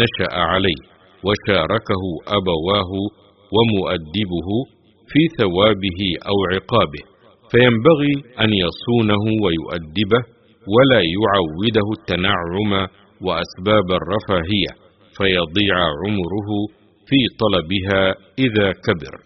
نشأ 0.00 0.34
عليه 0.34 0.80
وشاركه 1.26 2.02
أبواه 2.38 2.92
ومؤدبه 3.56 4.48
في 5.10 5.20
ثوابه 5.38 6.00
أو 6.30 6.36
عقابه 6.52 7.02
فينبغي 7.50 8.14
أن 8.40 8.50
يصونه 8.64 9.24
ويؤدبه 9.44 10.22
ولا 10.74 11.00
يعوده 11.16 11.86
التنعم 11.98 12.72
وأسباب 13.26 13.86
الرفاهية 14.00 14.72
فيضيع 15.16 15.76
عمره 16.02 16.48
في 17.06 17.16
طلبها 17.40 18.14
إذا 18.38 18.72
كبر. 18.72 19.20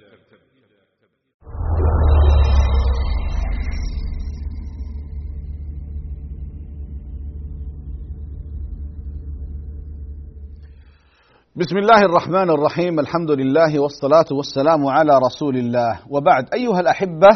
بسم 11.57 11.79
الله 11.79 12.03
الرحمن 12.03 12.51
الرحيم. 12.51 13.01
الحمد 13.01 13.31
لله 13.31 13.81
والصلاة 13.81 14.25
والسلام 14.31 14.87
على 14.87 15.19
رسول 15.27 15.57
الله. 15.57 16.01
وبعد 16.11 16.45
أيها 16.55 16.81
الأحبة 16.81 17.29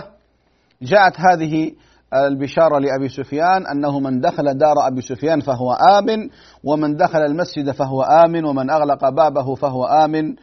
جاءت 0.82 1.14
هذه 1.20 1.72
البشارة 2.14 2.78
لأبي 2.78 3.08
سفيان 3.08 3.66
أنه 3.66 4.00
من 4.00 4.20
دخل 4.20 4.58
دار 4.58 4.86
أبي 4.86 5.00
سفيان 5.00 5.40
فهو 5.40 5.72
آمن 5.72 6.28
ومن 6.64 6.96
دخل 6.96 7.18
المسجد 7.18 7.70
فهو 7.70 8.02
آمن 8.02 8.44
ومن 8.44 8.70
أغلق 8.70 9.08
بابه 9.08 9.54
فهو 9.54 9.84
آمن. 9.84 10.36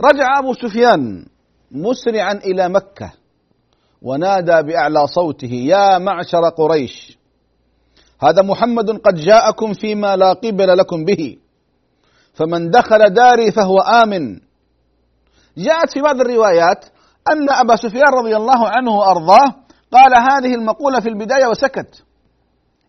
رجع 0.00 0.38
أبو 0.38 0.52
سفيان 0.52 1.26
مسرعا 1.70 2.32
إلى 2.32 2.68
مكة 2.68 3.12
ونادى 4.02 4.62
بأعلى 4.62 5.06
صوته 5.06 5.52
يا 5.52 5.98
معشر 5.98 6.48
قريش 6.48 7.18
هذا 8.22 8.42
محمد 8.42 8.90
قد 8.90 9.14
جاءكم 9.14 9.72
فيما 9.72 10.16
لا 10.16 10.32
قبل 10.32 10.78
لكم 10.78 11.04
به 11.04 11.36
فمن 12.34 12.70
دخل 12.70 13.10
داري 13.10 13.52
فهو 13.52 13.78
آمن. 13.78 14.40
جاءت 15.58 15.92
في 15.92 16.00
بعض 16.00 16.20
الروايات 16.20 16.84
أن 17.32 17.50
أبا 17.50 17.76
سفيان 17.76 18.12
رضي 18.14 18.36
الله 18.36 18.68
عنه 18.68 18.90
وأرضاه 18.90 19.54
قال 19.92 20.12
هذه 20.14 20.54
المقولة 20.54 21.00
في 21.00 21.08
البداية 21.08 21.46
وسكت. 21.46 22.04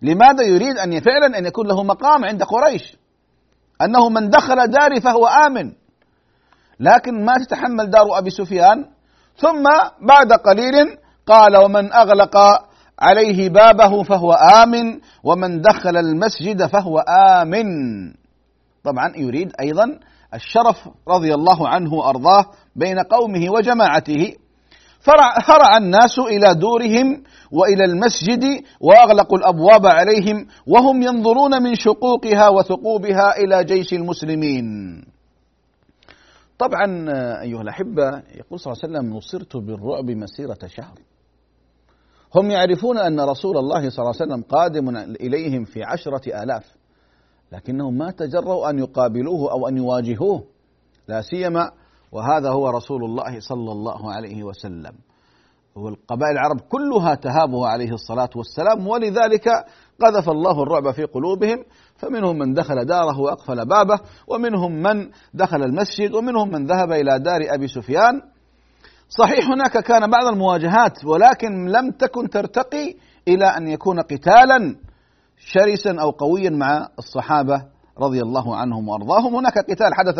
لماذا 0.01 0.43
يريد 0.43 0.77
أن 0.77 0.99
فعلا 0.99 1.37
أن 1.37 1.45
يكون 1.45 1.67
له 1.67 1.83
مقام 1.83 2.25
عند 2.25 2.43
قريش؟ 2.43 2.97
أنه 3.81 4.09
من 4.09 4.29
دخل 4.29 4.67
داري 4.67 5.01
فهو 5.01 5.25
آمن. 5.27 5.71
لكن 6.79 7.25
ما 7.25 7.33
تتحمل 7.37 7.89
دار 7.89 8.17
أبي 8.17 8.29
سفيان. 8.29 8.85
ثم 9.37 9.63
بعد 10.01 10.33
قليل 10.33 10.97
قال 11.25 11.57
ومن 11.57 11.93
أغلق 11.93 12.37
عليه 12.99 13.49
بابه 13.49 14.03
فهو 14.03 14.31
آمن 14.33 14.99
ومن 15.23 15.61
دخل 15.61 15.97
المسجد 15.97 16.65
فهو 16.65 16.99
آمن. 16.99 17.67
طبعا 18.83 19.13
يريد 19.15 19.51
أيضا 19.59 19.99
الشرف 20.33 20.89
رضي 21.07 21.33
الله 21.33 21.69
عنه 21.69 21.93
وأرضاه 21.93 22.45
بين 22.75 22.99
قومه 22.99 23.49
وجماعته. 23.49 24.35
فرع 25.45 25.77
الناس 25.77 26.19
إلى 26.19 26.55
دورهم 26.55 27.23
وإلى 27.51 27.85
المسجد 27.85 28.43
وأغلقوا 28.79 29.37
الأبواب 29.37 29.85
عليهم 29.85 30.47
وهم 30.67 31.01
ينظرون 31.01 31.63
من 31.63 31.75
شقوقها 31.75 32.49
وثقوبها 32.49 33.37
إلى 33.37 33.63
جيش 33.63 33.93
المسلمين. 33.93 34.65
طبعا 36.59 36.85
أيها 37.41 37.61
الأحبة 37.61 38.07
يقول 38.35 38.59
صلى 38.59 38.73
الله 38.73 38.83
عليه 38.83 38.93
وسلم 38.93 39.17
نصرت 39.17 39.57
بالرعب 39.57 40.09
مسيرة 40.09 40.59
شهر. 40.67 40.99
هم 42.35 42.51
يعرفون 42.51 42.97
أن 42.97 43.19
رسول 43.19 43.57
الله 43.57 43.89
صلى 43.89 43.99
الله 44.03 44.13
عليه 44.21 44.23
وسلم 44.33 44.43
قادم 44.43 44.97
إليهم 44.97 45.63
في 45.65 45.83
عشرة 45.83 46.43
آلاف 46.43 46.75
لكنهم 47.51 47.97
ما 47.97 48.11
تجرؤوا 48.11 48.69
أن 48.69 48.79
يقابلوه 48.79 49.51
أو 49.51 49.67
أن 49.67 49.77
يواجهوه 49.77 50.43
لا 51.07 51.21
سيما 51.21 51.71
وهذا 52.11 52.49
هو 52.49 52.69
رسول 52.69 53.03
الله 53.03 53.39
صلى 53.39 53.71
الله 53.71 54.13
عليه 54.13 54.43
وسلم. 54.43 54.93
والقبائل 55.75 56.31
العرب 56.31 56.59
كلها 56.59 57.15
تهابه 57.15 57.67
عليه 57.67 57.91
الصلاة 57.91 58.29
والسلام 58.35 58.87
ولذلك 58.87 59.47
قذف 60.01 60.29
الله 60.29 60.63
الرعب 60.63 60.91
في 60.91 61.03
قلوبهم. 61.03 61.63
فمنهم 61.95 62.37
من 62.37 62.53
دخل 62.53 62.85
داره 62.85 63.19
وأقفل 63.19 63.65
بابه 63.65 63.99
ومنهم 64.27 64.71
من 64.71 65.09
دخل 65.33 65.63
المسجد 65.63 66.13
ومنهم 66.13 66.49
من 66.51 66.65
ذهب 66.67 66.91
إلى 66.91 67.19
دار 67.19 67.39
أبي 67.49 67.67
سفيان. 67.67 68.21
صحيح 69.09 69.49
هناك 69.49 69.77
كان 69.77 70.09
بعض 70.09 70.25
المواجهات 70.25 71.05
ولكن 71.05 71.65
لم 71.65 71.91
تكن 71.91 72.29
ترتقي 72.29 72.95
إلى 73.27 73.45
أن 73.45 73.67
يكون 73.67 73.99
قتالا 73.99 74.75
شرسا 75.37 76.01
أو 76.01 76.09
قويا 76.09 76.49
مع 76.49 76.87
الصحابة 76.99 77.63
رضي 77.99 78.21
الله 78.21 78.55
عنهم 78.55 78.89
وأرضاهم. 78.89 79.35
هناك 79.35 79.57
قتال 79.57 79.93
حدث 79.93 80.19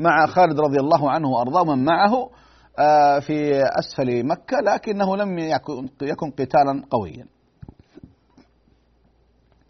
مع 0.00 0.26
خالد 0.26 0.60
رضي 0.60 0.80
الله 0.80 1.10
عنه 1.10 1.28
وأرضاه 1.28 1.64
من 1.64 1.84
معه 1.84 2.30
آه، 2.78 3.18
في 3.18 3.62
أسفل 3.78 4.26
مكة 4.26 4.56
لكنه 4.60 5.16
لم 5.16 5.38
يكن 6.02 6.30
قتالا 6.30 6.82
قويا. 6.90 7.26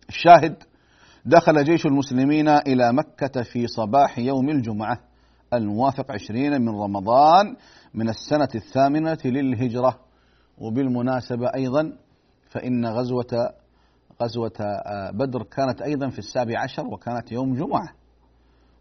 الشاهد 0.09 0.57
دخل 1.25 1.65
جيش 1.65 1.87
المسلمين 1.87 2.49
إلى 2.49 2.93
مكة 2.93 3.43
في 3.43 3.67
صباح 3.67 4.19
يوم 4.19 4.49
الجمعة 4.49 4.99
الموافق 5.55 6.13
عشرين 6.13 6.63
من 6.63 6.69
رمضان 6.69 7.57
من 7.95 8.09
السنة 8.09 8.49
الثامنة 8.55 9.19
للهجرة. 9.25 9.99
وبالمناسبة 10.59 11.47
أيضا 11.55 11.93
فإن 12.51 12.87
غزوة 12.87 13.53
غزوة 14.23 14.53
آه، 14.61 15.11
بدر 15.11 15.43
كانت 15.43 15.83
أيضا 15.83 16.09
في 16.09 16.19
السابع 16.19 16.61
عشر 16.63 16.87
وكانت 16.87 17.33
يوم 17.33 17.55
جمعة. 17.55 18.00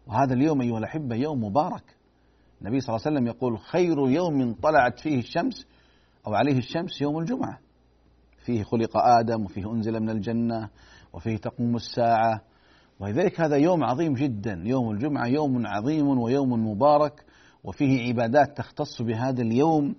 وهذا 0.06 0.34
اليوم 0.34 0.60
أيها 0.60 0.78
الأحبة 0.78 1.16
يوم 1.16 1.44
مبارك. 1.44 1.96
النبي 2.62 2.80
صلى 2.80 2.96
الله 2.96 3.06
عليه 3.06 3.16
وسلم 3.16 3.26
يقول 3.26 3.58
خير 3.58 4.08
يوم 4.08 4.54
طلعت 4.54 5.00
فيه 5.00 5.18
الشمس 5.18 5.66
أو 6.26 6.34
عليه 6.34 6.58
الشمس 6.58 7.02
يوم 7.02 7.18
الجمعة. 7.18 7.58
فيه 8.44 8.62
خلق 8.62 8.96
آدم 8.96 9.44
وفيه 9.44 9.72
أنزل 9.72 10.00
من 10.00 10.10
الجنة 10.10 10.68
وفيه 11.12 11.36
تقوم 11.36 11.76
الساعة. 11.76 12.40
ولذلك 13.00 13.40
هذا 13.40 13.56
يوم 13.56 13.84
عظيم 13.84 14.14
جدا. 14.14 14.62
يوم 14.64 14.90
الجمعة 14.90 15.26
يوم 15.26 15.66
عظيم 15.66 16.18
ويوم 16.18 16.70
مبارك. 16.70 17.24
وفيه 17.64 18.08
عبادات 18.08 18.56
تختص 18.56 19.02
بهذا 19.02 19.42
اليوم. 19.42 19.94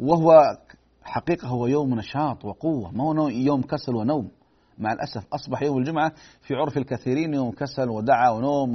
وهو 0.00 0.56
حقيقة 1.02 1.48
هو 1.48 1.66
يوم 1.66 1.94
نشاط 1.94 2.44
وقوة. 2.44 2.90
ما 2.90 3.04
هو 3.04 3.28
يوم 3.28 3.62
كسل 3.62 3.94
ونوم. 3.94 4.30
مع 4.78 4.92
الأسف 4.92 5.24
أصبح 5.32 5.62
يوم 5.62 5.78
الجمعة 5.78 6.12
في 6.42 6.54
عرف 6.54 6.76
الكثيرين 6.76 7.34
يوم 7.34 7.50
كسل 7.50 7.88
ودعى 7.88 8.34
ونوم 8.34 8.74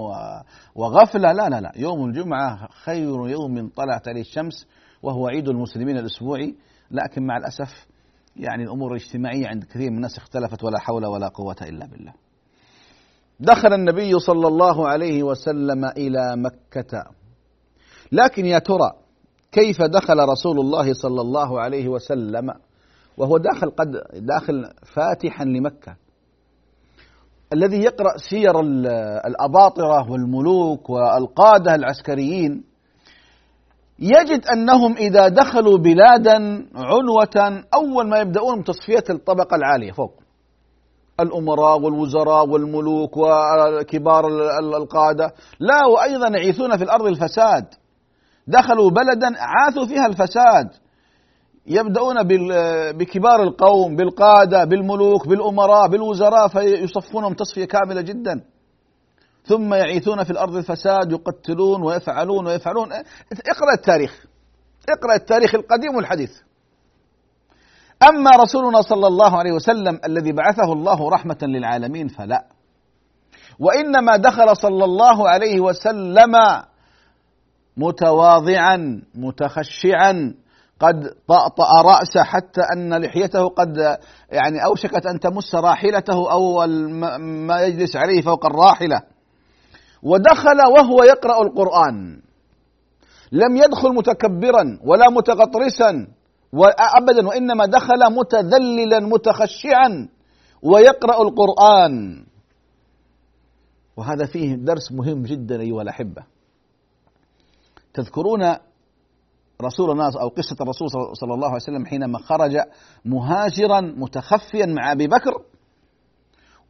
وغفلة. 0.76 1.32
لا 1.32 1.50
لا 1.50 1.62
لا. 1.62 1.72
يوم 1.76 2.06
الجمعة 2.06 2.68
خير 2.84 3.30
يوم 3.30 3.70
طلعت 3.76 4.08
عليه 4.08 4.22
الشمس 4.22 4.68
وهو 5.04 5.28
عيد 5.28 5.50
المسلمين 5.50 5.98
الأسبوعي. 5.98 6.56
لكن 6.92 7.26
مع 7.26 7.38
الأسف 7.38 7.88
يعني 8.36 8.64
الأمور 8.64 8.92
الاجتماعية 8.92 9.48
عند 9.48 9.64
كثير 9.64 9.90
من 9.90 9.96
الناس 9.96 10.18
اختلفت 10.18 10.64
ولا 10.64 10.80
حول 10.80 11.06
ولا 11.06 11.28
قوة 11.28 11.56
إلا 11.62 11.86
بالله. 11.86 12.14
دخل 13.40 13.74
النبي 13.74 14.20
صلى 14.20 14.48
الله 14.48 14.88
عليه 14.88 15.24
وسلم 15.24 15.86
إلى 15.86 16.36
مكة. 16.36 17.04
لكن 18.12 18.46
يا 18.46 18.60
ترى 18.60 18.92
كيف 19.52 19.82
دخل 19.82 20.20
رسول 20.20 20.60
الله 20.60 20.94
صلى 20.94 21.22
الله 21.22 21.62
عليه 21.62 21.88
وسلم؟ 21.88 22.54
وهو 23.22 23.38
داخل 23.38 23.70
قد 23.70 23.92
داخل 24.14 24.70
فاتحا 24.96 25.46
لمكة. 25.46 25.96
الذي 27.54 27.78
يقرأ 27.78 28.18
سير 28.30 28.60
الأباطرة 29.28 30.12
والملوك 30.12 30.90
والقادة 30.90 31.76
العسكريين 31.76 32.64
يجد 34.00 34.46
أنهم 34.54 34.98
إذا 34.98 35.28
دخلوا 35.28 35.78
بلادا 35.78 36.66
عنوة 36.76 37.64
أول 37.74 38.10
ما 38.10 38.20
يبدأون 38.20 38.62
بتصفية 38.62 39.04
الطبقة 39.10 39.56
العالية 39.56 39.92
فوق. 39.92 40.14
الأمراء 41.20 41.80
والوزراء 41.80 42.50
والملوك 42.50 43.18
وكبار 43.18 44.28
القادة. 44.78 45.34
لا 45.60 45.86
وأيضا 45.86 46.28
يعيثون 46.38 46.78
في 46.78 46.84
الأرض 46.84 47.06
الفساد. 47.06 47.66
دخلوا 48.48 48.90
بلدا 48.90 49.32
عاثوا 49.38 49.86
فيها 49.86 50.06
الفساد. 50.06 50.70
يبدأون 51.68 52.24
بكبار 52.94 53.44
القوم 53.44 53.96
بالقادة 53.96 54.64
بالملوك 54.64 55.28
بالأمراء 55.28 55.88
بالوزراء 55.88 56.48
فيصفونهم 56.48 57.34
تصفية 57.34 57.66
كاملة 57.66 58.02
جدا. 58.02 58.42
ثم 59.46 59.74
يعيثون 59.74 60.24
في 60.24 60.32
الأرض 60.32 60.56
الفساد 60.56 61.12
يقتلون 61.12 61.84
ويفعلون 61.84 62.48
ويفعلون. 62.48 62.92
اقرأ 63.48 63.74
التاريخ. 63.74 64.26
اقرأ 64.90 65.16
التاريخ 65.16 65.56
القديم 65.56 65.96
والحديث. 65.96 66.32
أما 68.10 68.32
رسولنا 68.32 68.82
صلى 68.82 69.08
الله 69.08 69.38
عليه 69.38 69.52
وسلم 69.52 70.00
الذي 70.06 70.32
بعثه 70.32 70.74
الله 70.74 71.10
رحمة 71.10 71.38
للعالمين 71.42 72.08
فلا. 72.08 72.46
وإنما 73.60 74.18
دخل 74.18 74.58
صلى 74.58 74.86
الله 74.86 75.30
عليه 75.30 75.60
وسلم 75.60 76.36
متواضعا 77.78 79.02
متخشعا 79.16 80.34
قد 80.82 81.14
طأطأ 81.28 81.82
رأسه 81.86 82.24
حتى 82.24 82.62
أن 82.76 82.94
لحيته 82.94 83.50
قد 83.50 83.78
يعني 84.32 84.66
أوشكت 84.66 85.06
أن 85.06 85.20
تمس 85.20 85.56
راحلته 85.56 86.32
أو 86.32 86.68
ما 87.48 87.62
يجلس 87.62 87.96
عليه 87.96 88.22
فوق 88.22 88.46
الراحلة. 88.46 89.02
ودخل 90.04 90.60
وهو 90.78 91.04
يقرأ 91.04 91.42
القرآن. 91.42 92.22
لم 93.32 93.58
يدخل 93.58 93.90
متكبرا 93.90 94.80
ولا 94.84 95.10
متغطرسا 95.10 96.08
أبدا 96.98 97.28
وإنما 97.28 97.66
دخل 97.66 98.14
متذللا 98.14 99.00
متخشعا 99.00 100.08
ويقرأ 100.62 101.22
القرآن. 101.22 102.26
وهذا 103.98 104.26
فيه 104.26 104.56
درس 104.56 104.92
مهم 104.92 105.24
جدا 105.24 105.62
أيها 105.62 105.82
الأحبة. 105.82 106.24
تذكرون 107.94 108.56
رسول 109.62 109.92
الله 109.92 110.22
أو 110.22 110.28
قصة 110.28 110.56
الرسول 110.62 110.90
صلى 111.14 111.34
الله 111.34 111.48
عليه 111.48 111.56
وسلم 111.56 111.86
حينما 111.86 112.20
خرج 112.20 112.58
مهاجرا 113.06 113.82
متخفيا 113.82 114.66
مع 114.66 114.92
أبي 114.92 115.08
بكر. 115.08 115.34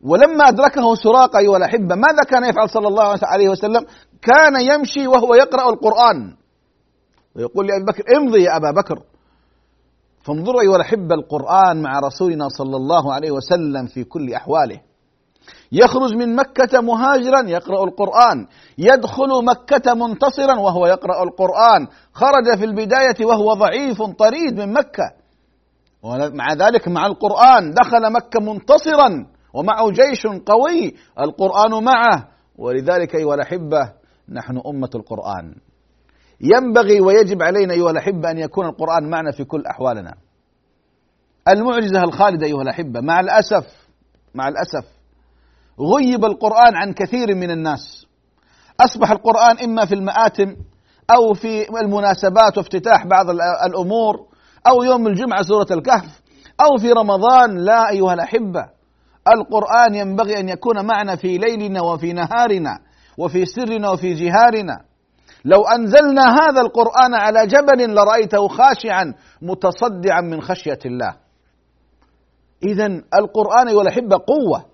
ولما 0.02 0.48
أدركه 0.48 0.96
سراقة 0.96 1.40
أيها 1.40 1.58
الأحبة 1.58 1.96
ماذا 1.96 2.24
كان 2.30 2.44
يفعل 2.50 2.70
صلى 2.70 2.88
الله 2.88 3.18
عليه 3.24 3.50
وسلم؟ 3.50 3.86
كان 4.22 4.62
يمشي 4.62 5.08
وهو 5.08 5.36
يقرأ 5.36 5.70
القرآن. 5.70 6.36
ويقول 7.36 7.68
لأبي 7.68 7.86
بكر 7.86 8.04
امضي 8.18 8.44
يا 8.44 8.58
أبا 8.58 8.72
بكر. 8.72 9.04
فانظروا 10.24 10.62
أيها 10.62 10.76
الأحبة 10.76 11.16
القرآن 11.16 11.82
مع 11.82 12.00
رسولنا 12.00 12.50
صلى 12.50 12.76
الله 12.76 13.14
عليه 13.14 13.32
وسلم 13.32 13.86
في 13.88 14.04
كل 14.04 14.34
أحواله. 14.34 14.82
يخرج 15.72 16.14
من 16.16 16.36
مكة 16.36 16.82
مهاجرا 16.82 17.50
يقرأ 17.50 17.84
القرآن 17.84 18.48
يدخل 18.78 19.46
مكة 19.46 19.94
منتصرا 19.94 20.60
وهو 20.60 20.88
يقرأ 20.88 21.24
القرآن 21.24 21.88
خرج 22.14 22.58
في 22.58 22.66
البداية 22.66 23.26
وهو 23.26 23.54
ضعيف 23.54 24.02
طريد 24.02 24.60
من 24.60 24.74
مكة. 24.74 25.12
ومع 26.04 26.54
ذلك 26.54 26.88
مع 26.88 27.06
القرآن 27.06 27.72
دخل 27.72 28.14
مكة 28.14 28.40
منتصرا 28.40 29.28
ومعه 29.54 29.92
جيش 29.92 30.28
قوي 30.28 30.96
القرآن 31.20 31.84
معه 31.84 32.28
ولذلك 32.58 33.16
أيها 33.16 33.36
الأحبة 33.36 33.94
نحن 34.30 34.62
أمة 34.68 34.90
القرآن. 34.96 35.56
ينبغي 36.42 37.02
ويجب 37.02 37.42
علينا 37.42 37.74
أيها 37.74 37.92
الأحبة 37.92 38.32
أن 38.32 38.38
يكون 38.38 38.66
القرآن 38.66 39.10
معنا 39.10 39.32
في 39.32 39.44
كل 39.44 39.64
أحوالنا. 39.66 40.14
المعجزة 41.48 42.04
الخالدة 42.04 42.46
أيها 42.46 42.62
الأحبة 42.62 43.02
مع 43.02 43.20
الأسف 43.20 43.66
مع 44.36 44.48
الأسف 44.48 45.01
غيب 45.80 46.26
القرآن 46.26 46.76
عن 46.76 46.94
كثير 46.94 47.36
من 47.36 47.52
الناس. 47.52 48.06
أصبح 48.80 49.12
القرآن 49.12 49.60
إما 49.64 49.86
في 49.86 49.96
المآتم 49.96 50.56
أو 51.12 51.34
في 51.34 51.80
المناسبات 51.82 52.58
وافتتاح 52.58 53.06
بعض 53.06 53.30
الأمور 53.66 54.28
أو 54.68 54.84
يوم 54.84 55.08
الجمعة 55.08 55.42
سورة 55.42 55.68
الكهف 55.72 56.22
أو 56.62 56.78
في 56.78 56.92
رمضان. 56.92 57.58
لا 57.58 57.90
أيها 57.90 58.14
الأحبة 58.14 58.66
القرآن 59.28 59.96
ينبغي 59.96 60.40
أن 60.40 60.50
يكون 60.50 60.86
معنا 60.86 61.16
في 61.16 61.38
ليلنا 61.38 61.82
وفي 61.82 62.14
نهارنا 62.14 62.80
وفي 63.18 63.46
سرنا 63.46 63.90
وفي 63.90 64.14
جهارنا. 64.14 64.82
لو 65.46 65.64
أنزلنا 65.64 66.22
هذا 66.22 66.62
القرآن 66.62 67.14
على 67.14 67.48
جبل 67.48 67.94
لرأيته 67.96 68.48
خاشعا 68.48 69.14
متصدعا 69.42 70.22
من 70.22 70.42
خشية 70.42 70.80
الله. 70.86 71.16
إذا 72.64 72.86
القرآن 73.20 73.68
أيها 73.68 73.82
الأحبة 73.82 74.18
قوة. 74.28 74.71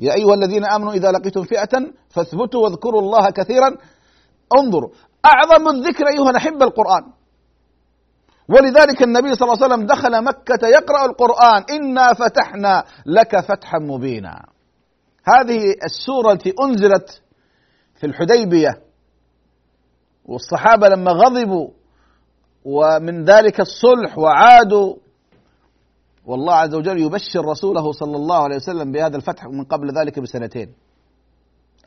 يا 0.00 0.14
أيها 0.14 0.34
الذين 0.34 0.64
آمنوا 0.64 0.92
إذا 0.92 1.12
لقيتم 1.12 1.44
فئة 1.44 1.92
فاثبتوا 2.08 2.64
واذكروا 2.64 3.00
الله 3.00 3.30
كثيرا. 3.30 3.76
انظروا 4.58 4.90
أعظم 5.24 5.68
الذكر 5.68 6.08
أيها 6.08 6.30
الأحبة 6.30 6.64
القرآن. 6.64 7.02
ولذلك 8.48 9.02
النبي 9.02 9.34
صلى 9.34 9.48
الله 9.52 9.62
عليه 9.62 9.74
وسلم 9.74 9.86
دخل 9.86 10.24
مكة 10.24 10.66
يقرأ 10.66 11.06
القرآن. 11.06 11.64
إنا 11.70 12.14
فتحنا 12.14 12.84
لك 13.06 13.40
فتحا 13.40 13.78
مبينا. 13.78 14.42
هذه 15.24 15.74
السورة 15.84 16.32
التي 16.32 16.54
أنزلت 16.64 17.22
في 18.00 18.06
الحديبية 18.06 18.82
والصحابة 20.24 20.88
لما 20.88 21.12
غضبوا 21.12 21.68
ومن 22.64 23.24
ذلك 23.24 23.60
الصلح 23.60 24.18
وعادوا 24.18 24.96
والله 26.30 26.54
عز 26.54 26.74
وجل 26.74 26.98
يبشر 26.98 27.44
رسوله 27.44 27.92
صلى 27.92 28.16
الله 28.16 28.42
عليه 28.42 28.56
وسلم 28.56 28.92
بهذا 28.92 29.16
الفتح 29.16 29.46
من 29.46 29.64
قبل 29.64 29.98
ذلك 29.98 30.18
بسنتين 30.18 30.72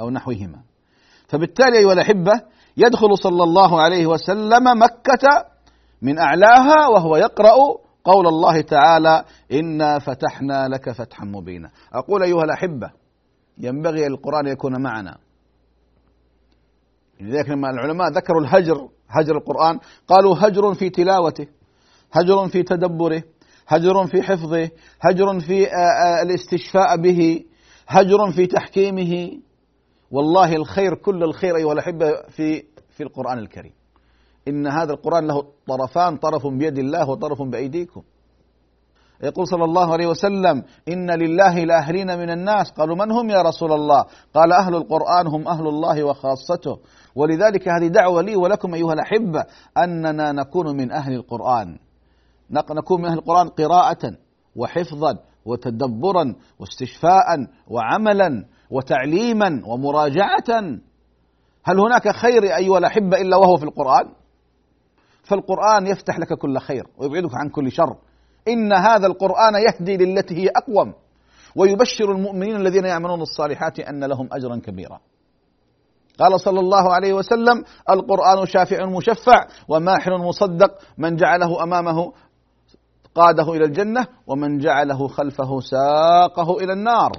أو 0.02 0.10
نحوهما. 0.10 0.60
فبالتالي 1.28 1.78
أيها 1.78 1.94
الأحبة 1.94 2.42
يدخل 2.78 3.18
صلى 3.18 3.44
الله 3.44 3.82
عليه 3.82 4.06
وسلم 4.08 4.64
مكة 4.64 5.46
من 6.02 6.20
أعلاها 6.20 6.88
وهو 6.88 7.16
يقرأ 7.18 7.56
قول 8.04 8.28
الله 8.28 8.62
تعالى 8.62 9.26
إنا 9.52 10.00
فتحنا 10.00 10.68
لك 10.68 10.92
فتحا 10.92 11.26
مبينا. 11.26 11.70
أقول 11.94 12.24
أيها 12.24 12.44
الأحبة 12.44 12.92
ينبغي 13.58 14.08
القرآن 14.08 14.48
يكون 14.48 14.82
معنا. 14.82 15.18
لذلك 17.22 17.50
لما 17.50 17.70
العلماء 17.70 18.10
ذكروا 18.12 18.42
الهجر 18.42 18.90
هجر 19.10 19.38
القرآن 19.38 19.80
قالوا 20.08 20.36
هجر 20.40 20.74
في 20.74 20.90
تلاوته 20.90 21.48
هجر 22.12 22.48
في 22.48 22.64
تدبره 22.64 23.24
هجر 23.68 24.08
في 24.08 24.22
حفظه 24.22 24.70
هجر 25.02 25.40
في 25.40 25.68
الاستشفاء 26.24 26.98
به 26.98 27.44
هجر 27.88 28.32
في 28.32 28.48
تحكيمه. 28.48 29.32
والله 30.12 30.54
الخير 30.54 30.96
كل 30.96 31.24
الخير 31.24 31.56
أيها 31.56 31.74
الأحبة 31.74 32.22
في 32.30 32.64
في 32.90 33.04
القرآن 33.04 33.40
الكريم. 33.40 33.74
إن 34.48 34.68
هذا 34.68 34.94
القرآن 34.94 35.28
له 35.28 35.44
طرفان 35.68 36.18
طرف 36.18 36.48
بيد 36.48 36.78
الله 36.78 37.10
وطرف 37.10 37.42
بأيديكم. 37.42 38.02
يقول 39.24 39.48
صلى 39.48 39.64
الله 39.64 39.94
عليه 39.94 40.08
وسلم 40.08 40.64
إن 40.88 41.12
لله 41.12 41.64
لأهلين 41.64 42.08
من 42.08 42.30
الناس. 42.30 42.72
قالوا 42.72 42.96
من 42.96 43.12
هم 43.12 43.30
يا 43.30 43.42
رسول 43.42 43.72
الله؟ 43.72 44.06
قال 44.34 44.54
أهل 44.54 44.76
القرآن 44.76 45.28
هم 45.28 45.48
أهل 45.48 45.68
الله 45.68 46.04
وخاصته. 46.04 46.80
ولذلك 47.16 47.68
هذه 47.68 47.88
دعوة 47.88 48.22
لي 48.22 48.36
ولكم 48.36 48.74
أيها 48.74 48.94
الأحبة 48.94 49.46
أننا 49.78 50.32
نكون 50.32 50.78
من 50.78 50.92
أهل 50.92 51.14
القرآن. 51.14 51.78
نكون 52.52 53.02
من 53.02 53.08
أهل 53.08 53.18
القرآن 53.18 53.50
قراءة 53.50 54.18
وحفظا 54.56 55.20
وتدبرا 55.46 56.36
واستشفاء 56.60 57.48
وعملا 57.68 58.46
وتعليما 58.70 59.62
ومراجعة. 59.66 60.80
هل 61.64 61.80
هناك 61.80 62.16
خير 62.16 62.44
أيها 62.44 62.78
الأحبة 62.78 63.22
إلا 63.22 63.38
وهو 63.38 63.58
في 63.58 63.64
القرآن؟ 63.64 64.10
فالقرآن 65.24 65.88
يفتح 65.88 66.20
لك 66.20 66.34
كل 66.34 66.60
خير 66.60 66.88
ويبعدك 66.98 67.36
عن 67.36 67.50
كل 67.50 67.72
شر. 67.72 67.96
إن 68.48 68.74
هذا 68.74 69.08
القرآن 69.08 69.54
يهدي 69.56 69.98
للتي 69.98 70.36
هي 70.36 70.50
أقوم 70.56 70.94
ويبشر 71.56 72.12
المؤمنين 72.12 72.56
الذين 72.56 72.86
يعملون 72.86 73.22
الصالحات 73.22 73.80
أن 73.80 74.04
لهم 74.04 74.30
أجرا 74.32 74.56
كبيرا. 74.56 75.00
قال 76.20 76.40
صلى 76.40 76.60
الله 76.60 76.94
عليه 76.94 77.14
وسلم 77.14 77.64
القرآن 77.90 78.46
شافع 78.46 78.86
مشفع 78.86 79.48
وماحل 79.68 80.12
مصدق 80.12 80.72
من 80.98 81.16
جعله 81.16 81.64
أمامه 81.64 82.14
قاده 83.16 83.54
إلى 83.54 83.66
الجنة 83.66 84.08
ومن 84.28 84.58
جعله 84.58 85.08
خلفه 85.08 85.60
ساقه 85.60 86.58
إلى 86.58 86.74
النار. 86.74 87.12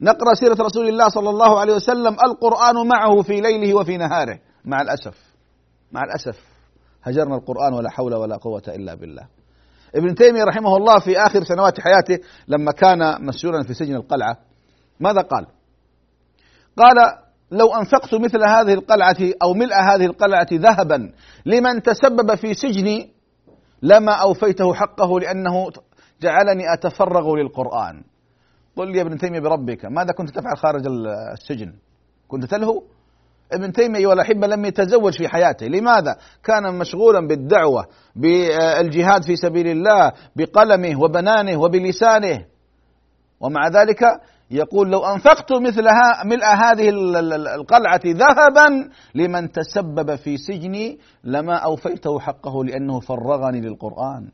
نقرأ 0.00 0.34
سيرة 0.34 0.56
رسول 0.60 0.88
الله 0.88 1.08
صلى 1.08 1.30
الله 1.30 1.60
عليه 1.60 1.74
وسلم 1.74 2.16
القرآن 2.26 2.88
معه 2.88 3.22
في 3.22 3.40
ليله 3.40 3.74
وفي 3.74 3.96
نهاره. 3.96 4.38
مع 4.64 4.80
الأسف 4.80 5.16
مع 5.92 6.00
الأسف 6.04 6.38
هجرنا 7.02 7.36
القرآن 7.36 7.74
ولا 7.74 7.90
حول 7.90 8.14
ولا 8.14 8.36
قوة 8.36 8.62
إلا 8.68 8.94
بالله. 8.94 9.26
ابن 9.94 10.14
تيمية 10.14 10.44
رحمه 10.44 10.76
الله 10.76 10.98
في 10.98 11.18
آخر 11.18 11.44
سنوات 11.44 11.80
حياته 11.80 12.18
لما 12.48 12.72
كان 12.72 13.26
مسجونا 13.26 13.62
في 13.62 13.74
سجن 13.74 13.94
القلعة 13.94 14.36
ماذا 15.00 15.20
قال؟ 15.20 15.46
قال 16.78 16.96
لو 17.50 17.74
أنفقت 17.74 18.14
مثل 18.14 18.44
هذه 18.44 18.74
القلعة 18.74 19.16
أو 19.42 19.54
ملء 19.54 19.74
هذه 19.74 20.06
القلعة 20.06 20.46
ذهبا 20.52 21.12
لمن 21.46 21.82
تسبب 21.82 22.34
في 22.34 22.54
سجني 22.54 23.11
لما 23.82 24.12
أوفيته 24.12 24.74
حقه 24.74 25.20
لأنه 25.20 25.70
جعلني 26.22 26.72
أتفرغ 26.74 27.34
للقرآن. 27.36 28.04
قل 28.76 28.92
لي 28.92 28.98
يا 28.98 29.02
ابن 29.02 29.18
تيمية 29.18 29.40
بربك 29.40 29.84
ماذا 29.84 30.12
كنت 30.12 30.30
تفعل 30.30 30.56
خارج 30.56 30.86
السجن؟ 31.32 31.72
كنت 32.28 32.44
تلهو؟ 32.44 32.82
ابن 33.52 33.72
تيمية 33.72 33.98
أيها 33.98 34.12
الأحبة 34.12 34.46
لم 34.46 34.64
يتزوج 34.64 35.18
في 35.18 35.28
حياته. 35.28 35.66
لماذا؟ 35.66 36.16
كان 36.44 36.78
مشغولا 36.78 37.26
بالدعوة 37.26 37.86
بالجهاد 38.16 39.22
في 39.24 39.36
سبيل 39.36 39.66
الله 39.66 40.12
بقلمه 40.36 41.02
وبنانه 41.02 41.60
وبلسانه. 41.60 42.44
ومع 43.40 43.68
ذلك 43.68 44.04
يقول 44.52 44.90
لو 44.90 45.04
أنفقت 45.04 45.52
مثلها 45.52 46.24
ملء 46.24 46.44
هذه 46.44 46.88
القلعة 47.54 48.00
ذهبا 48.06 48.88
لمن 49.14 49.52
تسبب 49.52 50.14
في 50.14 50.36
سجني 50.36 50.98
لما 51.24 51.56
أوفيته 51.56 52.18
حقه 52.18 52.64
لأنه 52.64 53.00
فرغني 53.00 53.60
للقرآن. 53.60 54.28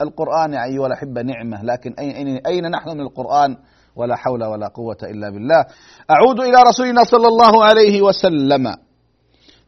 القرآن 0.00 0.52
يا 0.52 0.64
أيها 0.64 0.86
الأحبة 0.86 1.22
نعمة 1.22 1.62
لكن 1.64 1.94
أين, 1.98 2.40
أين 2.46 2.70
نحن 2.70 2.88
من 2.88 3.00
القرآن؟ 3.00 3.56
ولا 3.96 4.16
حول 4.16 4.44
ولا 4.44 4.68
قوة 4.68 4.96
إلا 5.02 5.30
بالله. 5.30 5.64
أعود 6.10 6.40
إلى 6.40 6.62
رسولنا 6.68 7.04
صلى 7.04 7.28
الله 7.28 7.64
عليه 7.64 8.02
وسلم. 8.02 8.74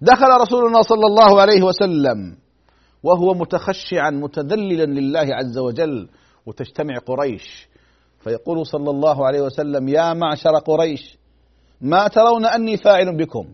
دخل 0.01 0.29
رسولنا 0.41 0.83
صلى 0.83 1.07
الله 1.07 1.41
عليه 1.41 1.63
وسلم 1.63 2.37
وهو 3.03 3.35
متخشعا 3.35 4.11
متذللا 4.11 4.85
لله 4.85 5.35
عز 5.35 5.59
وجل 5.59 6.09
وتجتمع 6.47 6.99
قريش. 6.99 7.69
فيقول 8.21 8.67
صلى 8.67 8.91
الله 8.91 9.27
عليه 9.27 9.41
وسلم 9.41 9.89
يا 9.89 10.13
معشر 10.13 10.51
قريش 10.51 11.19
ما 11.81 12.09
ترون 12.09 12.47
أني 12.47 12.77
فاعل 12.77 13.17
بكم؟ 13.17 13.47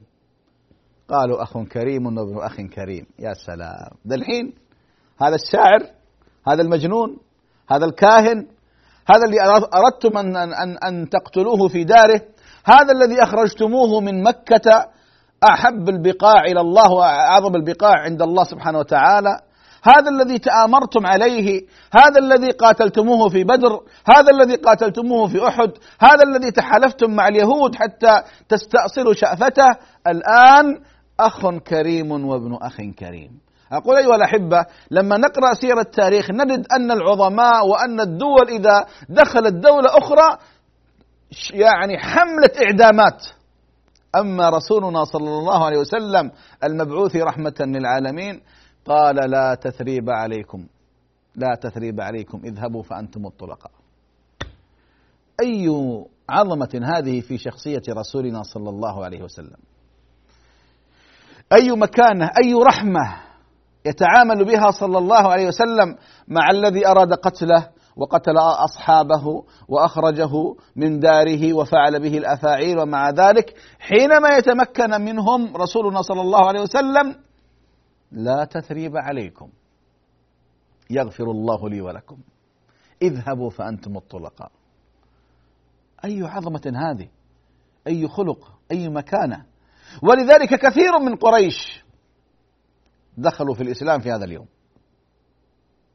قالوا 1.09 1.43
أخ 1.43 1.59
كريم 1.59 2.07
وابن 2.07 2.39
أخ 2.39 2.57
كريم. 2.57 3.07
يا 3.19 3.35
سلام. 3.35 3.91
ذا 4.09 4.15
الحين 4.15 4.53
هذا 5.23 5.35
الشاعر 5.35 5.83
هذا 6.49 6.63
المجنون 6.63 7.19
هذا 7.71 7.85
الكاهن 7.85 8.47
هذا 9.11 9.23
اللي 9.27 9.41
أردتم 9.75 10.19
أن, 10.19 10.37
أن, 10.37 10.79
أن 10.79 11.09
تقتلوه 11.09 11.69
في 11.69 11.85
داره 11.85 12.21
هذا 12.65 12.93
الذي 12.93 13.23
أخرجتموه 13.23 14.01
من 14.01 14.23
مكة 14.23 14.89
أحب 15.51 15.89
البقاع 15.89 16.45
إلى 16.45 16.61
الله 16.61 16.93
وأعظم 16.93 17.57
البقاع 17.57 17.93
عند 18.01 18.23
الله 18.23 18.45
سبحانه 18.45 18.79
وتعالى. 18.79 19.41
هذا 19.85 20.11
الذي 20.11 20.39
تآمرتم 20.39 21.07
عليه 21.07 21.63
هذا 21.97 22.19
الذي 22.19 22.51
قاتلتموه 22.51 23.29
في 23.29 23.45
بدر 23.45 23.81
هذا 24.07 24.31
الذي 24.31 24.55
قاتلتموه 24.55 25.29
في 25.29 25.49
أحد 25.49 25.71
هذا 26.01 26.23
الذي 26.27 26.51
تحالفتم 26.51 27.11
مع 27.11 27.29
اليهود 27.29 27.75
حتى 27.75 28.23
تستأصلوا 28.49 29.13
شأفته 29.13 29.71
الآن 30.07 30.81
أخ 31.21 31.51
كريم 31.51 32.11
وابن 32.11 32.59
أخ 32.63 32.77
كريم. 32.99 33.31
أقول 33.73 33.97
أيها 33.97 34.17
الأحبة 34.17 34.67
لما 34.91 35.17
نقرأ 35.17 35.55
سيرة 35.55 35.81
التاريخ 35.81 36.31
نجد 36.31 36.67
أن 36.73 36.91
العظماء 36.91 37.67
وأن 37.67 38.01
الدول 38.01 38.49
إذا 38.49 38.87
دخلت 39.09 39.53
دولة 39.55 39.99
أخرى 39.99 40.39
يعني 41.51 41.99
حملة 41.99 42.51
إعدامات. 42.67 43.27
أما 44.17 44.51
رسولنا 44.51 45.05
صلى 45.05 45.29
الله 45.29 45.65
عليه 45.65 45.79
وسلم 45.79 46.31
المبعوث 46.65 47.17
رحمة 47.17 47.55
للعالمين 47.61 48.41
قال 48.87 49.31
لا 49.31 49.55
تثريب 49.55 50.11
عليكم. 50.11 50.67
لا 51.37 51.55
تثريب 51.61 52.01
عليكم. 52.01 52.41
اذهبوا 52.45 52.83
فأنتم 52.83 53.27
الطلقاء. 53.27 53.73
أي 55.43 55.69
عظمة 56.29 56.81
هذه 56.85 57.21
في 57.21 57.39
شخصية 57.39 57.83
رسولنا 57.89 58.43
صلى 58.43 58.71
الله 58.71 59.05
عليه 59.05 59.23
وسلم؟ 59.23 59.57
أي 61.53 61.71
مكانة 61.71 62.31
أي 62.45 62.55
رحمة 62.55 63.17
يتعامل 63.87 64.45
بها 64.45 64.71
صلى 64.71 64.99
الله 64.99 65.33
عليه 65.33 65.47
وسلم 65.49 65.97
مع 66.29 66.51
الذي 66.51 66.87
أراد 66.87 67.13
قتله 67.13 67.69
وقتل 67.97 68.39
أصحابه 68.39 69.45
وأخرجه 69.69 70.31
من 70.77 71.01
داره 71.01 71.53
وفعل 71.53 72.01
به 72.01 72.19
الأفاعيل 72.19 72.79
ومع 72.79 73.11
ذلك؟ 73.11 73.55
حينما 73.79 74.29
يتمكن 74.37 74.91
منهم 74.91 75.57
رسولنا 75.57 76.03
صلى 76.03 76.21
الله 76.21 76.49
عليه 76.49 76.61
وسلم 76.61 77.15
لا 78.15 78.45
تثريب 78.45 78.97
عليكم. 78.97 79.51
يغفر 80.91 81.25
الله 81.25 81.69
لي 81.69 81.81
ولكم. 81.81 82.19
اذهبوا 83.03 83.51
فأنتم 83.51 83.97
الطلقاء. 83.97 84.53
أي 86.05 86.23
عظمة 86.23 86.73
هذه؟ 86.77 87.09
أي 87.87 88.09
خلق؟ 88.09 88.53
أي 88.71 88.89
مكانة؟ 88.89 89.45
ولذلك 90.03 90.49
كثير 90.49 90.99
من 90.99 91.17
قريش 91.17 91.85
دخلوا 93.19 93.55
في 93.55 93.63
الإسلام 93.63 94.01
في 94.01 94.11
هذا 94.11 94.25
اليوم. 94.25 94.47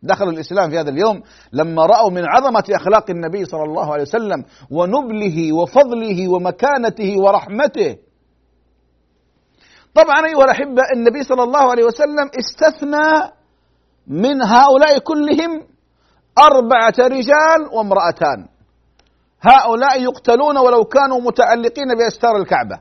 دخلوا 0.03 0.31
الإسلام 0.31 0.69
في 0.69 0.79
هذا 0.79 0.89
اليوم 0.89 1.21
لما 1.53 1.85
رأوا 1.85 2.11
من 2.11 2.25
عظمة 2.25 2.63
أخلاق 2.69 3.09
النبي 3.09 3.45
صلى 3.45 3.63
الله 3.63 3.93
عليه 3.93 4.03
وسلم 4.03 4.45
ونبله 4.71 5.53
وفضله 5.53 6.27
ومكانته 6.27 7.21
ورحمته 7.21 7.97
طبعا 9.95 10.27
أيها 10.27 10.43
الأحبة 10.43 10.81
النبي 10.95 11.23
صلى 11.23 11.43
الله 11.43 11.71
عليه 11.71 11.83
وسلم 11.83 12.29
استثنى 12.39 13.31
من 14.07 14.41
هؤلاء 14.41 14.99
كلهم 14.99 15.67
أربعة 16.37 16.93
رجال 16.99 17.59
وامرأتان. 17.73 18.47
هؤلاء 19.41 20.01
يقتلون 20.03 20.57
ولو 20.57 20.83
كانوا 20.83 21.21
متعلقين 21.21 21.95
بأستار 21.95 22.37
الكعبة. 22.37 22.79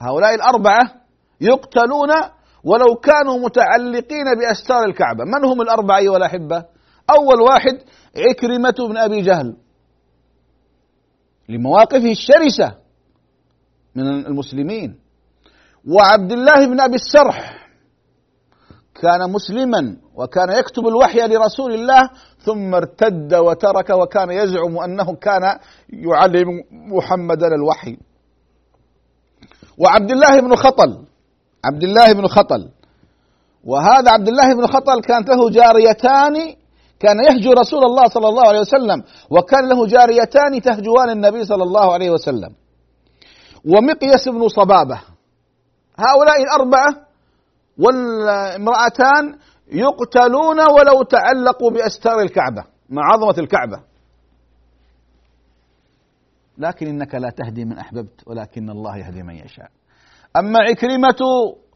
هؤلاء 0.00 0.34
الأربعة 0.34 0.94
يقتلون 1.40 2.10
ولو 2.64 2.94
كانوا 2.94 3.38
متعلقين 3.38 4.24
بأستار 4.38 4.84
الكعبة. 4.84 5.24
من 5.24 5.44
هم 5.44 5.60
الأربعة 5.60 5.98
أيها 5.98 6.16
الأحبة؟ 6.16 6.64
أول 7.10 7.40
واحد 7.40 7.78
عكرمة 8.16 8.88
بن 8.88 8.96
أبي 8.96 9.22
جهل. 9.22 9.56
لمواقفه 11.48 12.10
الشرسة. 12.10 12.79
من 13.94 14.26
المسلمين. 14.26 14.98
وعبد 15.88 16.32
الله 16.32 16.66
بن 16.66 16.80
أبي 16.80 16.94
السرح 16.94 17.68
كان 19.02 19.30
مسلما 19.32 19.96
وكان 20.14 20.52
يكتب 20.52 20.86
الوحي 20.86 21.18
لرسول 21.26 21.74
الله 21.74 22.10
ثم 22.38 22.74
ارتد 22.74 23.34
وترك 23.34 23.90
وكان 23.90 24.30
يزعم 24.30 24.78
أنه 24.78 25.14
كان 25.14 25.58
يعلم 25.88 26.48
محمدا 26.70 27.46
الوحي. 27.46 27.96
وعبد 29.78 30.10
الله 30.10 30.40
بن 30.40 30.56
خطل 30.56 31.04
عبد 31.64 31.82
الله 31.82 32.12
بن 32.12 32.26
خطل. 32.26 32.68
وهذا 33.64 34.10
عبد 34.10 34.28
الله 34.28 34.54
بن 34.54 34.66
خطل 34.66 35.00
كانت 35.00 35.28
له 35.28 35.50
جاريتان 35.50 36.36
كان 37.00 37.16
يهجو 37.24 37.52
رسول 37.52 37.84
الله 37.84 38.06
صلى 38.08 38.28
الله 38.28 38.48
عليه 38.48 38.60
وسلم 38.60 39.02
وكان 39.30 39.68
له 39.68 39.86
جاريتان 39.86 40.62
تهجوان 40.62 41.10
النبي 41.10 41.44
صلى 41.44 41.62
الله 41.62 41.92
عليه 41.92 42.10
وسلم. 42.10 42.52
ومقيس 43.64 44.28
بن 44.28 44.48
صبابة. 44.48 45.00
هؤلاء 45.98 46.42
الأربعة 46.42 47.06
والامرأتان 47.78 49.38
يقتلون 49.72 50.60
ولو 50.60 51.02
تعلقوا 51.02 51.70
بأستار 51.70 52.20
الكعبة 52.20 52.64
مع 52.88 53.02
عظمة 53.12 53.34
الكعبة. 53.38 53.82
لكن 56.58 56.86
إنك 56.86 57.14
لا 57.14 57.30
تهدي 57.30 57.64
من 57.64 57.78
أحببت 57.78 58.22
ولكن 58.26 58.70
الله 58.70 58.96
يهدي 58.96 59.22
من 59.22 59.34
يشاء. 59.34 59.70
أما 60.36 60.58
عكرمة 60.58 61.18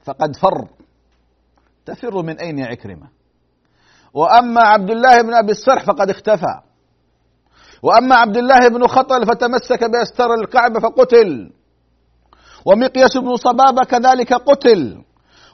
فقد 0.05 0.37
فر. 0.37 0.69
تفر 1.87 2.23
من 2.23 2.39
أين 2.39 2.59
يا 2.59 2.67
عكرمة؟ 2.67 3.09
وأما 4.15 4.61
عبد 4.61 4.91
الله 4.91 5.23
بن 5.23 5.35
أبي 5.35 5.53
السرح 5.53 5.85
فقد 5.85 6.11
اختفى. 6.11 6.61
وأما 7.83 8.15
عبد 8.15 8.37
الله 8.37 8.69
بن 8.69 8.87
خطل 8.87 9.27
فتمسك 9.27 9.85
بأستار 9.85 10.35
الكعبة 10.35 10.81
فقتل. 10.81 11.53
ومقياس 12.65 13.17
بن 13.19 13.37
صبابة 13.37 13.85
كذلك 13.85 14.33
قتل 14.33 15.05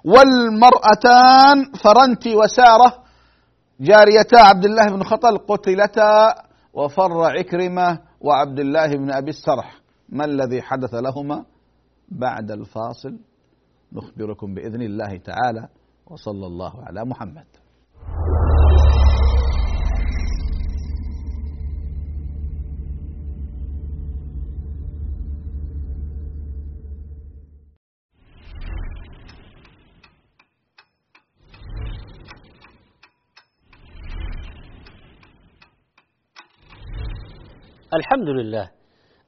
والمرأتان 0.05 1.73
فرنتي 1.85 2.37
وسارة 2.37 3.03
جاريتا 3.81 4.37
عبد 4.37 4.65
الله 4.65 4.87
بن 4.87 5.03
خطل 5.03 5.39
قتلتا 5.39 6.35
وفر 6.75 7.25
عكرمة 7.25 7.99
وعبد 8.21 8.59
الله 8.59 8.87
بن 8.87 9.11
أبي 9.11 9.31
السرح. 9.31 9.81
ما 10.09 10.25
الذي 10.25 10.63
حدث 10.63 10.95
لهما؟ 10.95 11.45
بعد 12.09 12.51
الفاصل 12.51 13.19
نخبركم 13.93 14.55
بإذن 14.55 14.83
الله 14.83 15.17
تعالى 15.17 15.69
وصلى 16.07 16.47
الله 16.47 16.73
على 16.87 17.05
محمد. 17.05 17.47
الحمد 37.95 38.29
لله. 38.29 38.71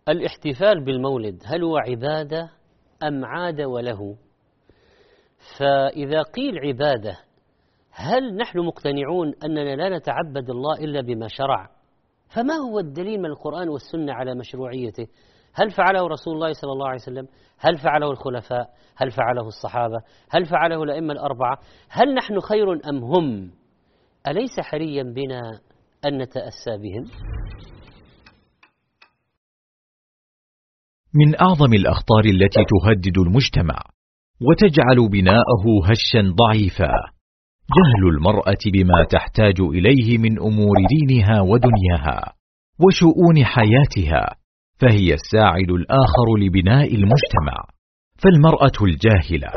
الاحتفال 0.09 0.85
بالمولد 0.85 1.42
هل 1.46 1.62
هو 1.62 1.77
عبادة 1.77 2.51
أم 3.03 3.25
عاد 3.25 3.61
وله؟ 3.61 4.16
فإذا 5.59 6.22
قيل 6.22 6.59
عبادة 6.59 7.16
هل 7.90 8.37
نحن 8.37 8.59
مقتنعون 8.59 9.35
أننا 9.44 9.77
لا 9.77 9.98
نتعبد 9.98 10.51
الله 10.51 10.75
إلا 10.75 11.01
بما 11.01 11.29
شرع؟ 11.29 11.70
فما 12.35 12.55
هو 12.55 12.79
الدليل 12.79 13.18
من 13.18 13.27
القرآن 13.27 13.68
والسنة 13.68 14.12
على 14.12 14.35
مشروعيته؟ 14.35 15.07
هل 15.55 15.70
فعله 15.70 16.07
رسول 16.07 16.35
الله 16.35 16.53
صلى 16.53 16.72
الله 16.72 16.87
عليه 16.87 17.01
وسلم؟ 17.03 17.27
هل 17.59 17.77
فعله 17.77 18.11
الخلفاء؟ 18.11 18.70
هل 18.96 19.11
فعله 19.11 19.46
الصحابة؟ 19.46 20.03
هل 20.31 20.44
فعله 20.44 20.83
الأئمة 20.83 21.12
الأربعة؟ 21.12 21.59
هل 21.88 22.14
نحن 22.14 22.40
خير 22.40 22.88
أم 22.88 23.05
هم؟ 23.05 23.51
أليس 24.29 24.61
حريا 24.61 25.03
بنا 25.03 25.61
أن 26.05 26.18
نتأسى 26.18 26.77
بهم؟ 26.77 27.05
من 31.14 31.40
أعظم 31.40 31.72
الأخطار 31.75 32.25
التي 32.25 32.64
تهدد 32.72 33.18
المجتمع 33.18 33.79
وتجعل 34.40 35.09
بناءه 35.09 35.64
هشا 35.85 36.35
ضعيفا. 36.42 36.92
جهل 37.77 38.16
المرأة 38.16 38.62
بما 38.72 39.05
تحتاج 39.11 39.61
إليه 39.61 40.18
من 40.18 40.38
أمور 40.38 40.77
دينها 40.94 41.40
ودنياها 41.40 42.33
وشؤون 42.81 43.44
حياتها 43.44 44.37
فهي 44.81 45.14
الساعد 45.14 45.70
الآخر 45.70 46.27
لبناء 46.38 46.94
المجتمع. 46.94 47.57
فالمرأة 48.22 48.79
الجاهلة 48.83 49.53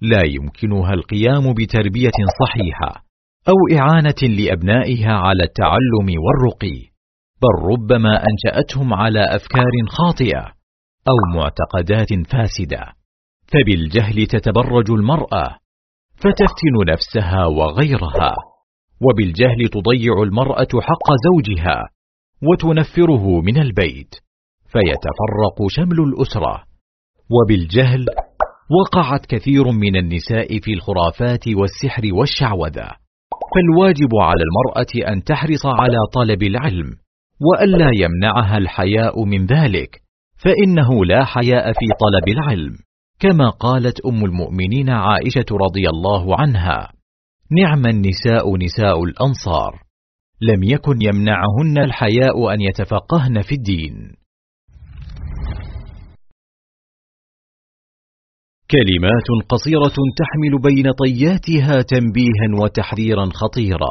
لا 0.00 0.22
يمكنها 0.26 0.92
القيام 0.94 1.54
بتربية 1.54 2.18
صحيحة 2.40 3.04
أو 3.48 3.78
إعانة 3.78 4.36
لأبنائها 4.38 5.12
على 5.12 5.42
التعلم 5.42 6.20
والرقي 6.24 6.92
بل 7.42 7.72
ربما 7.72 8.22
أنشأتهم 8.30 8.94
على 8.94 9.36
أفكار 9.36 9.72
خاطئة 9.88 10.61
أو 11.08 11.38
معتقدات 11.38 12.08
فاسدة. 12.32 12.92
فبالجهل 13.52 14.26
تتبرج 14.26 14.90
المرأة 14.90 15.56
فتفتن 16.16 16.74
نفسها 16.92 17.46
وغيرها. 17.46 18.34
وبالجهل 19.00 19.68
تضيع 19.68 20.22
المرأة 20.22 20.68
حق 20.80 21.08
زوجها 21.26 21.88
وتنفره 22.42 23.40
من 23.40 23.58
البيت 23.58 24.14
فيتفرق 24.66 25.68
شمل 25.68 26.00
الأسرة. 26.00 26.62
وبالجهل 27.30 28.06
وقعت 28.80 29.26
كثير 29.26 29.64
من 29.64 29.96
النساء 29.96 30.58
في 30.60 30.72
الخرافات 30.72 31.48
والسحر 31.48 32.02
والشعوذة. 32.12 32.90
فالواجب 33.54 34.10
على 34.20 34.42
المرأة 34.42 35.12
أن 35.12 35.24
تحرص 35.24 35.66
على 35.66 35.98
طلب 36.14 36.42
العلم 36.42 36.90
وألا 37.40 37.90
يمنعها 37.96 38.58
الحياء 38.58 39.24
من 39.24 39.46
ذلك. 39.46 40.02
فإنه 40.44 41.04
لا 41.04 41.24
حياء 41.24 41.72
في 41.72 41.86
طلب 42.00 42.28
العلم 42.28 42.76
كما 43.20 43.50
قالت 43.50 44.00
أم 44.06 44.24
المؤمنين 44.24 44.90
عائشة 44.90 45.46
رضي 45.52 45.88
الله 45.88 46.40
عنها. 46.40 46.92
نعم 47.50 47.86
النساء 47.86 48.56
نساء 48.56 49.04
الأنصار. 49.04 49.82
لم 50.40 50.62
يكن 50.62 51.02
يمنعهن 51.02 51.78
الحياء 51.78 52.54
أن 52.54 52.60
يتفقهن 52.60 53.42
في 53.42 53.54
الدين. 53.54 53.94
كلمات 58.70 59.28
قصيرة 59.48 59.96
تحمل 60.20 60.62
بين 60.62 60.92
طياتها 60.92 61.82
تنبيها 61.82 62.62
وتحذيرا 62.62 63.26
خطيرا 63.26 63.90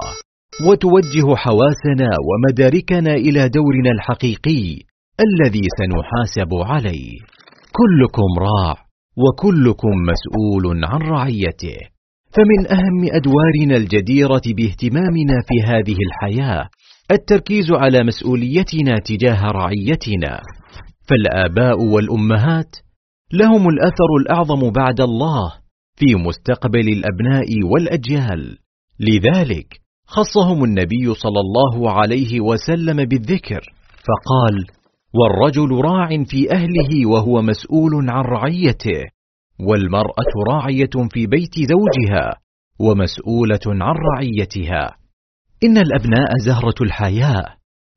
وتوجه 0.67 1.35
حواسنا 1.35 2.09
ومداركنا 2.27 3.13
إلى 3.13 3.49
دورنا 3.49 3.91
الحقيقي 3.95 4.90
الذي 5.27 5.61
سنحاسب 5.77 6.53
عليه. 6.53 7.11
كلكم 7.79 8.29
راع 8.39 8.75
وكلكم 9.17 9.89
مسؤول 10.11 10.85
عن 10.85 11.01
رعيته. 11.01 11.77
فمن 12.35 12.71
أهم 12.77 13.03
أدوارنا 13.11 13.77
الجديرة 13.77 14.41
باهتمامنا 14.57 15.35
في 15.47 15.61
هذه 15.65 15.97
الحياة 16.07 16.69
التركيز 17.11 17.71
على 17.71 18.03
مسؤوليتنا 18.03 18.95
تجاه 19.05 19.51
رعيتنا. 19.51 20.41
فالآباء 21.09 21.83
والأمهات 21.83 22.75
لهم 23.33 23.69
الأثر 23.69 24.09
الأعظم 24.21 24.69
بعد 24.69 25.01
الله 25.01 25.53
في 25.95 26.15
مستقبل 26.15 26.87
الأبناء 26.97 27.47
والأجيال. 27.73 28.57
لذلك 28.99 29.67
خصهم 30.07 30.63
النبي 30.63 31.13
صلى 31.13 31.39
الله 31.39 31.91
عليه 31.91 32.41
وسلم 32.41 33.05
بالذكر 33.05 33.61
فقال 34.07 34.80
والرجل 35.13 35.81
راع 35.81 36.23
في 36.23 36.51
أهله 36.51 37.05
وهو 37.05 37.41
مسؤول 37.41 38.09
عن 38.09 38.23
رعيته 38.23 39.03
والمرأة 39.59 40.31
راعية 40.51 41.09
في 41.13 41.27
بيت 41.27 41.55
زوجها 41.55 42.39
ومسؤولة 42.79 43.59
عن 43.67 43.95
رعيتها. 44.13 44.95
إن 45.63 45.77
الأبناء 45.77 46.37
زهرة 46.45 46.75
الحياة 46.81 47.45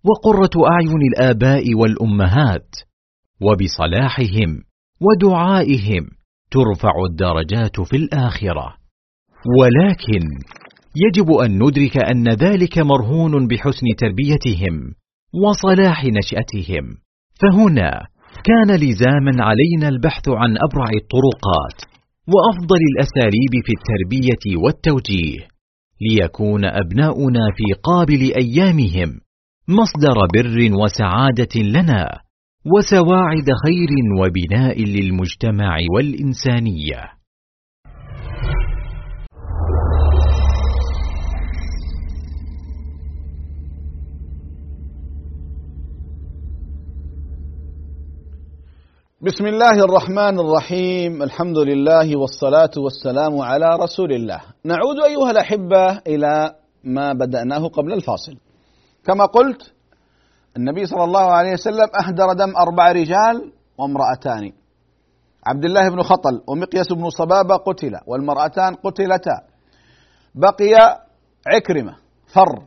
وقرة 0.04 0.68
أعين 0.70 1.02
الآباء 1.12 1.74
والأمهات 1.74 2.68
وبصلاحهم 3.40 4.62
ودعائهم 5.00 6.08
ترفع 6.50 6.92
الدرجات 7.10 7.80
في 7.80 7.96
الآخرة. 7.96 8.74
ولكن 9.60 10.28
يجب 10.96 11.30
أن 11.32 11.62
ندرك 11.62 11.96
أن 11.96 12.28
ذلك 12.28 12.78
مرهون 12.78 13.46
بحسن 13.46 13.86
تربيتهم 13.98 14.94
وصلاح 15.34 16.04
نشأتهم. 16.04 17.03
فهنا 17.42 17.90
كان 18.44 18.76
لزاما 18.76 19.44
علينا 19.44 19.88
البحث 19.88 20.28
عن 20.28 20.50
أبرع 20.66 20.90
الطرقات 21.02 21.78
وأفضل 22.32 22.80
الأساليب 22.92 23.54
في 23.66 23.72
التربية 23.78 24.62
والتوجيه 24.64 25.48
ليكون 26.00 26.64
أبناؤنا 26.64 27.44
في 27.56 27.80
قابل 27.82 28.32
أيامهم 28.36 29.20
مصدر 29.68 30.16
بر 30.34 30.58
وسعادة 30.82 31.62
لنا 31.62 32.20
وسواعد 32.72 33.48
خير 33.64 33.90
وبناء 34.20 34.84
للمجتمع 34.84 35.76
والإنسانية. 35.94 37.02
بسم 49.26 49.46
الله 49.46 49.84
الرحمن 49.84 50.38
الرحيم 50.40 51.22
الحمد 51.22 51.58
لله 51.58 52.16
والصلاة 52.18 52.70
والسلام 52.76 53.40
على 53.40 53.76
رسول 53.76 54.12
الله 54.12 54.40
نعود 54.64 54.98
أيها 55.04 55.30
الأحبة 55.30 55.98
إلى 56.06 56.54
ما 56.84 57.12
بدأناه 57.12 57.68
قبل 57.68 57.92
الفاصل 57.92 58.36
كما 59.04 59.24
قلت 59.26 59.72
النبي 60.56 60.86
صلى 60.86 61.04
الله 61.04 61.20
عليه 61.32 61.52
وسلم 61.52 61.88
أهدر 62.04 62.32
دم 62.32 62.56
أربع 62.56 62.92
رجال 62.92 63.52
وامرأتان 63.78 64.52
عبد 65.46 65.64
الله 65.64 65.88
بن 65.88 66.02
خطل 66.02 66.42
ومقيس 66.46 66.92
بن 66.92 67.10
صبابة 67.10 67.56
قتل 67.56 67.92
والمرأتان 68.06 68.74
قتلتا 68.74 69.40
بقي 70.34 71.00
عكرمة 71.46 71.96
فر 72.26 72.62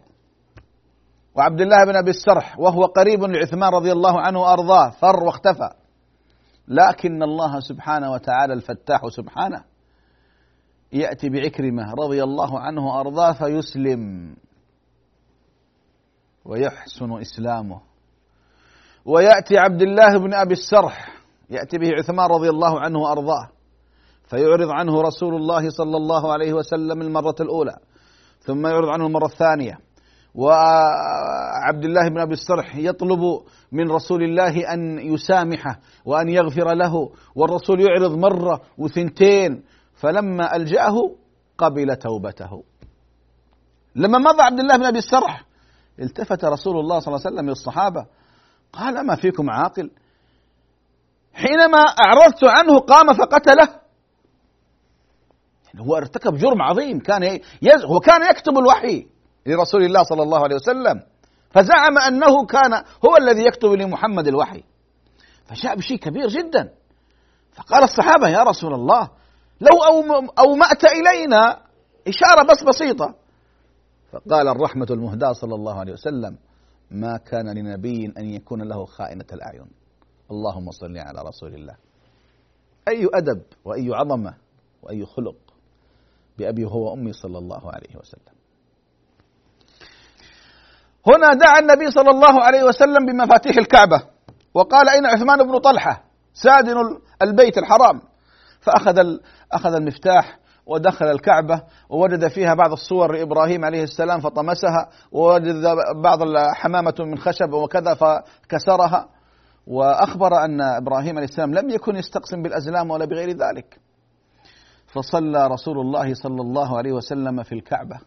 وعبد 1.36 1.62
الله 1.62 1.86
بن 1.86 1.96
أبي 1.96 2.10
السرح 2.10 2.60
وهو 2.60 2.86
قريب 2.86 3.24
لعثمان 3.24 3.74
رضي 3.74 3.92
الله 3.92 4.22
عنه 4.22 4.42
وأرضاه 4.42 4.90
فر 4.90 5.24
واختفى 5.24 5.70
لكن 6.68 7.24
الله 7.24 7.60
سبحانه 7.60 8.12
وتعالى 8.12 8.54
الفتاح 8.54 9.08
سبحانه 9.08 9.64
يأتي 10.94 11.30
بعكرمة 11.30 11.94
رضي 11.94 12.24
الله 12.24 12.60
عنه 12.60 12.88
وأرضاه 12.88 13.32
فيسلم 13.34 14.36
ويحسن 16.46 17.12
إسلامه. 17.22 17.82
ويأتي 19.06 19.58
عبد 19.58 19.82
الله 19.82 20.18
بن 20.18 20.34
أبي 20.34 20.54
السرح 20.54 21.22
يأتي 21.50 21.78
به 21.78 21.90
عثمان 22.00 22.30
رضي 22.30 22.50
الله 22.50 22.80
عنه 22.80 23.00
وأرضاه 23.00 23.50
فيعرض 24.30 24.70
عنه 24.70 25.02
رسول 25.02 25.36
الله 25.36 25.70
صلى 25.70 25.98
الله 25.98 26.34
عليه 26.34 26.54
وسلم 26.54 27.02
المرة 27.02 27.36
الأولى 27.40 27.76
ثم 28.40 28.68
يعرض 28.68 28.90
عنه 28.90 29.08
المرة 29.08 29.26
الثانية. 29.26 29.80
وعبد 30.36 31.86
الله 31.86 32.10
بن 32.10 32.20
أبي 32.20 32.34
السرح 32.34 32.76
يطلب 32.76 33.20
من 33.72 33.92
رسول 33.92 34.24
الله 34.24 34.74
أن 34.74 35.00
يسامحه 35.00 35.80
وأن 36.06 36.30
يغفر 36.30 36.74
له 36.74 37.12
والرسول 37.36 37.82
يعرض 37.82 38.18
مرة 38.18 38.62
وثنتين 38.78 39.64
فلما 39.94 40.56
ألجأه 40.56 41.16
قبل 41.58 41.96
توبته. 41.96 42.64
لما 43.96 44.18
مضى 44.18 44.42
عبد 44.42 44.60
الله 44.60 44.78
بن 44.78 44.84
أبي 44.86 44.98
السرح 44.98 45.44
التفت 46.00 46.46
رسول 46.46 46.80
الله 46.80 47.00
صلى 47.00 47.08
الله 47.08 47.26
عليه 47.26 47.36
وسلم 47.36 47.50
للصحابه 47.50 48.06
قال 48.74 49.06
ما 49.06 49.16
فيكم 49.16 49.50
عاقل؟ 49.50 49.92
حينما 51.34 51.78
أعرضت 51.78 52.44
عنه 52.44 52.80
قام 52.80 53.14
فقتله. 53.14 53.70
هو 55.78 55.98
ارتكب 55.98 56.38
جرم 56.38 56.62
عظيم 56.62 57.00
كان. 57.00 57.40
هو 57.86 58.00
كان 58.00 58.22
يكتب 58.32 58.58
الوحي. 58.58 59.08
لرسول 59.48 59.84
الله 59.84 60.04
صلى 60.04 60.24
الله 60.24 60.44
عليه 60.44 60.56
وسلم. 60.56 61.02
فزعم 61.50 61.98
أنه 61.98 62.46
كان 62.46 62.74
هو 62.74 63.18
الذي 63.22 63.46
يكتب 63.46 63.70
لمحمد 63.70 64.28
الوحي. 64.28 64.64
فجاء 65.46 65.76
بشيء 65.76 65.98
كبير 65.98 66.28
جدا. 66.28 66.74
فقال 67.54 67.84
الصحابة 67.84 68.30
يا 68.30 68.44
رسول 68.44 68.74
الله 68.74 69.10
لو 69.62 69.84
اومأت 70.40 70.84
إلينا 70.86 71.60
إشارة 72.08 72.44
بس 72.44 72.64
بسيطة. 72.64 73.16
فقال 74.12 74.48
الرحمة 74.48 74.88
المهداة 74.90 75.34
صلى 75.34 75.56
الله 75.56 75.80
عليه 75.80 75.94
وسلم 75.94 76.38
ما 76.92 77.18
كان 77.18 77.58
لنبي 77.58 78.14
أن 78.18 78.26
يكون 78.26 78.62
له 78.62 78.86
خائنة 78.86 79.26
الأعين. 79.34 79.68
اللهم 80.32 80.72
صل 80.72 80.98
على 80.98 81.22
رسول 81.22 81.54
الله. 81.56 81.76
أي 82.88 83.08
أدب 83.14 83.42
وأي 83.66 83.94
عظمة 83.94 84.34
وأي 84.84 85.06
خلق 85.06 85.36
بأبي 86.38 86.66
هو 86.66 86.90
وأمي 86.90 87.14
صلى 87.14 87.38
الله 87.38 87.72
عليه 87.72 87.96
وسلم. 87.96 88.37
هنا 91.08 91.34
دعا 91.34 91.60
النبي 91.60 91.92
صلى 91.92 92.10
الله 92.10 92.44
عليه 92.44 92.64
وسلم 92.64 93.06
بمفاتيح 93.06 93.58
الكعبة 93.58 94.02
وقال 94.54 94.90
أين 94.90 95.06
عثمان 95.06 95.38
بن 95.48 95.58
طلحة؟ 95.58 96.04
سادن 96.34 96.76
البيت 97.22 97.58
الحرام. 97.58 98.02
فأخذ 98.62 98.98
أخذ 99.52 99.74
المفتاح 99.74 100.40
ودخل 100.66 101.06
الكعبة 101.06 101.62
ووجد 101.90 102.28
فيها 102.28 102.54
بعض 102.54 102.72
الصور 102.72 103.12
لإبراهيم 103.12 103.66
عليه 103.66 103.84
السلام 103.84 104.20
فطمسها 104.20 104.90
ووجد 105.12 105.64
بعض 105.96 106.20
حمامة 106.54 106.96
من 107.00 107.18
خشب 107.18 107.54
وكذا 107.54 107.94
فكسرها. 107.94 109.10
وأخبر 109.68 110.46
أن 110.46 110.62
إبراهيم 110.62 111.18
عليه 111.18 111.28
السلام 111.28 111.54
لم 111.54 111.70
يكن 111.70 111.96
يستقسم 111.96 112.42
بالأزلام 112.42 112.92
ولا 112.92 113.06
بغير 113.06 113.30
ذلك. 113.30 113.80
فصلى 114.88 115.48
رسول 115.48 115.80
الله 115.80 116.14
صلى 116.14 116.42
الله 116.42 116.78
عليه 116.78 116.92
وسلم 116.92 117.44
في 117.44 117.56
الكعبة. 117.56 118.00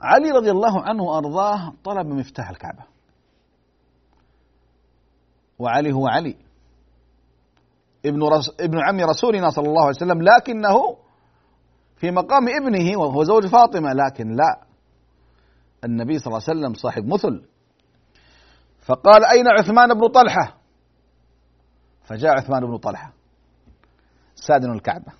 علي 0.00 0.30
رضي 0.30 0.50
الله 0.50 0.82
عنه 0.82 1.02
وأرضاه 1.02 1.72
طلب 1.84 2.06
مفتاح 2.06 2.50
الكعبة. 2.50 2.84
وعلي 5.58 5.92
هو 5.92 6.08
علي. 6.08 6.36
ابن, 8.06 8.22
رس 8.22 8.50
ابن 8.60 8.78
عم 8.78 9.00
رسولنا 9.00 9.50
صلى 9.50 9.68
الله 9.68 9.82
عليه 9.82 9.96
وسلم 9.96 10.22
لكنه 10.22 10.96
في 11.96 12.10
مقام 12.10 12.48
ابنه 12.48 12.98
وهو 13.00 13.24
زوج 13.24 13.46
فاطمة 13.46 13.92
لكن 13.92 14.36
لا. 14.36 14.60
النبي 15.84 16.18
صلى 16.18 16.26
الله 16.26 16.44
عليه 16.48 16.60
وسلم 16.60 16.74
صاحب 16.74 17.06
مثل. 17.06 17.44
فقال 18.80 19.24
أين 19.24 19.48
عثمان 19.48 19.94
بن 19.94 20.08
طلحة؟ 20.08 20.56
فجاء 22.02 22.36
عثمان 22.36 22.66
بن 22.66 22.76
طلحة 22.78 23.12
سادن 24.34 24.72
الكعبة. 24.72 25.12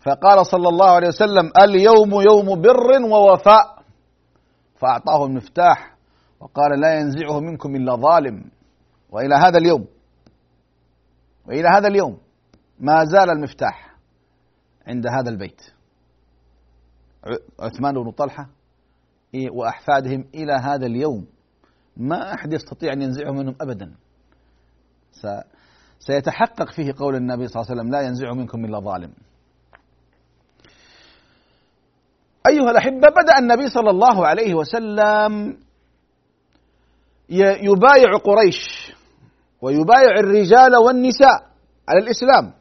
فقال 0.00 0.46
صلى 0.46 0.68
الله 0.68 0.90
عليه 0.90 1.08
وسلم 1.08 1.52
اليوم 1.62 2.10
يوم 2.20 2.60
بر 2.60 3.02
ووفاء. 3.12 3.81
فأعطاه 4.82 5.26
المفتاح 5.26 5.96
وقال 6.40 6.80
لا 6.80 7.00
ينزعه 7.00 7.40
منكم 7.40 7.76
إلا 7.76 7.94
ظالم. 7.96 8.50
وإلى 9.10 9.34
هذا 9.34 9.58
اليوم 9.58 9.86
وإلى 11.46 11.68
هذا 11.68 11.88
اليوم 11.88 12.18
ما 12.80 13.04
زال 13.04 13.30
المفتاح 13.30 13.96
عند 14.86 15.06
هذا 15.06 15.30
البيت. 15.30 15.60
عثمان 17.60 17.94
بن 17.94 18.10
طلحة 18.10 18.48
وأحفادهم 19.50 20.24
إلى 20.34 20.52
هذا 20.52 20.86
اليوم. 20.86 21.26
ما 21.96 22.34
أحد 22.34 22.52
يستطيع 22.52 22.92
أن 22.92 23.02
ينزعه 23.02 23.30
منهم 23.30 23.54
أبدا. 23.60 23.94
سيتحقق 25.98 26.72
فيه 26.72 26.94
قول 26.98 27.16
النبي 27.16 27.48
صلى 27.48 27.60
الله 27.60 27.70
عليه 27.70 27.80
وسلم 27.80 27.92
لا 27.92 28.00
ينزع 28.00 28.32
منكم 28.32 28.64
إلا 28.64 28.80
ظالم. 28.80 29.12
أيها 32.48 32.70
الأحبة 32.70 33.08
بدأ 33.08 33.38
النبي 33.38 33.68
صلى 33.68 33.90
الله 33.90 34.26
عليه 34.26 34.54
وسلم 34.54 35.56
يبايع 37.62 38.16
قريش 38.24 38.92
ويبايع 39.62 40.18
الرجال 40.18 40.76
والنساء 40.76 41.46
على 41.88 41.98
الإسلام. 41.98 42.52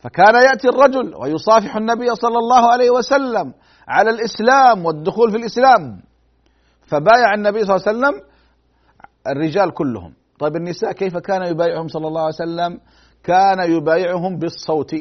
فكان 0.00 0.34
يأتي 0.34 0.68
الرجل 0.68 1.14
ويصافح 1.14 1.76
النبي 1.76 2.14
صلى 2.14 2.38
الله 2.38 2.72
عليه 2.72 2.90
وسلم 2.90 3.52
على 3.88 4.10
الإسلام 4.10 4.84
والدخول 4.86 5.30
في 5.30 5.36
الإسلام. 5.36 6.00
فبايع 6.86 7.34
النبي 7.34 7.64
صلى 7.64 7.76
الله 7.76 7.88
عليه 7.88 7.98
وسلم 7.98 8.22
الرجال 9.26 9.74
كلهم. 9.74 10.12
طيب 10.38 10.56
النساء 10.56 10.92
كيف 10.92 11.16
كان 11.16 11.42
يبايعهم 11.42 11.88
صلى 11.88 12.06
الله 12.08 12.20
عليه 12.20 12.34
وسلم؟ 12.34 12.80
كان 13.24 13.72
يبايعهم 13.72 14.36
بالصوت. 14.38 14.94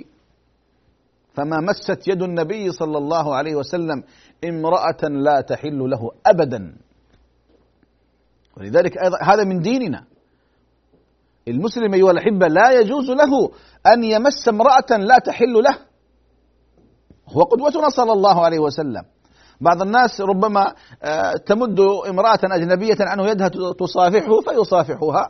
فما 1.38 1.62
مست 1.62 2.08
يد 2.08 2.24
النبي 2.24 2.72
صلى 2.72 2.98
الله 2.98 3.36
عليه 3.36 3.56
وسلم 3.56 4.04
امرأة 4.46 5.02
لا 5.10 5.42
تحل 5.42 5.80
له 5.90 6.12
أبدا. 6.26 6.78
ولذلك 8.58 8.98
أيضا 8.98 9.18
هذا 9.22 9.44
من 9.44 9.60
ديننا. 9.60 10.04
المسلم 11.48 11.94
أيها 11.94 12.12
الأحبة 12.12 12.48
لا 12.48 12.72
يجوز 12.72 13.10
له 13.10 13.52
أن 13.94 14.04
يمس 14.04 14.48
امرأة 14.48 14.98
لا 14.98 15.20
تحل 15.20 15.54
له. 15.54 15.78
هو 17.30 17.42
قدوتنا 17.42 17.90
صلى 17.90 18.14
الله 18.14 18.46
عليه 18.46 18.60
وسلم. 18.60 19.04
بعض 19.62 19.82
الناس 19.82 20.22
ربما 20.22 20.74
آه، 21.04 21.34
تمد 21.34 21.80
امرأة 22.10 22.40
أجنبية 22.44 22.98
عنه 23.00 23.30
يدها 23.30 23.50
تصافحه 23.80 24.42
فيصافحها. 24.42 25.30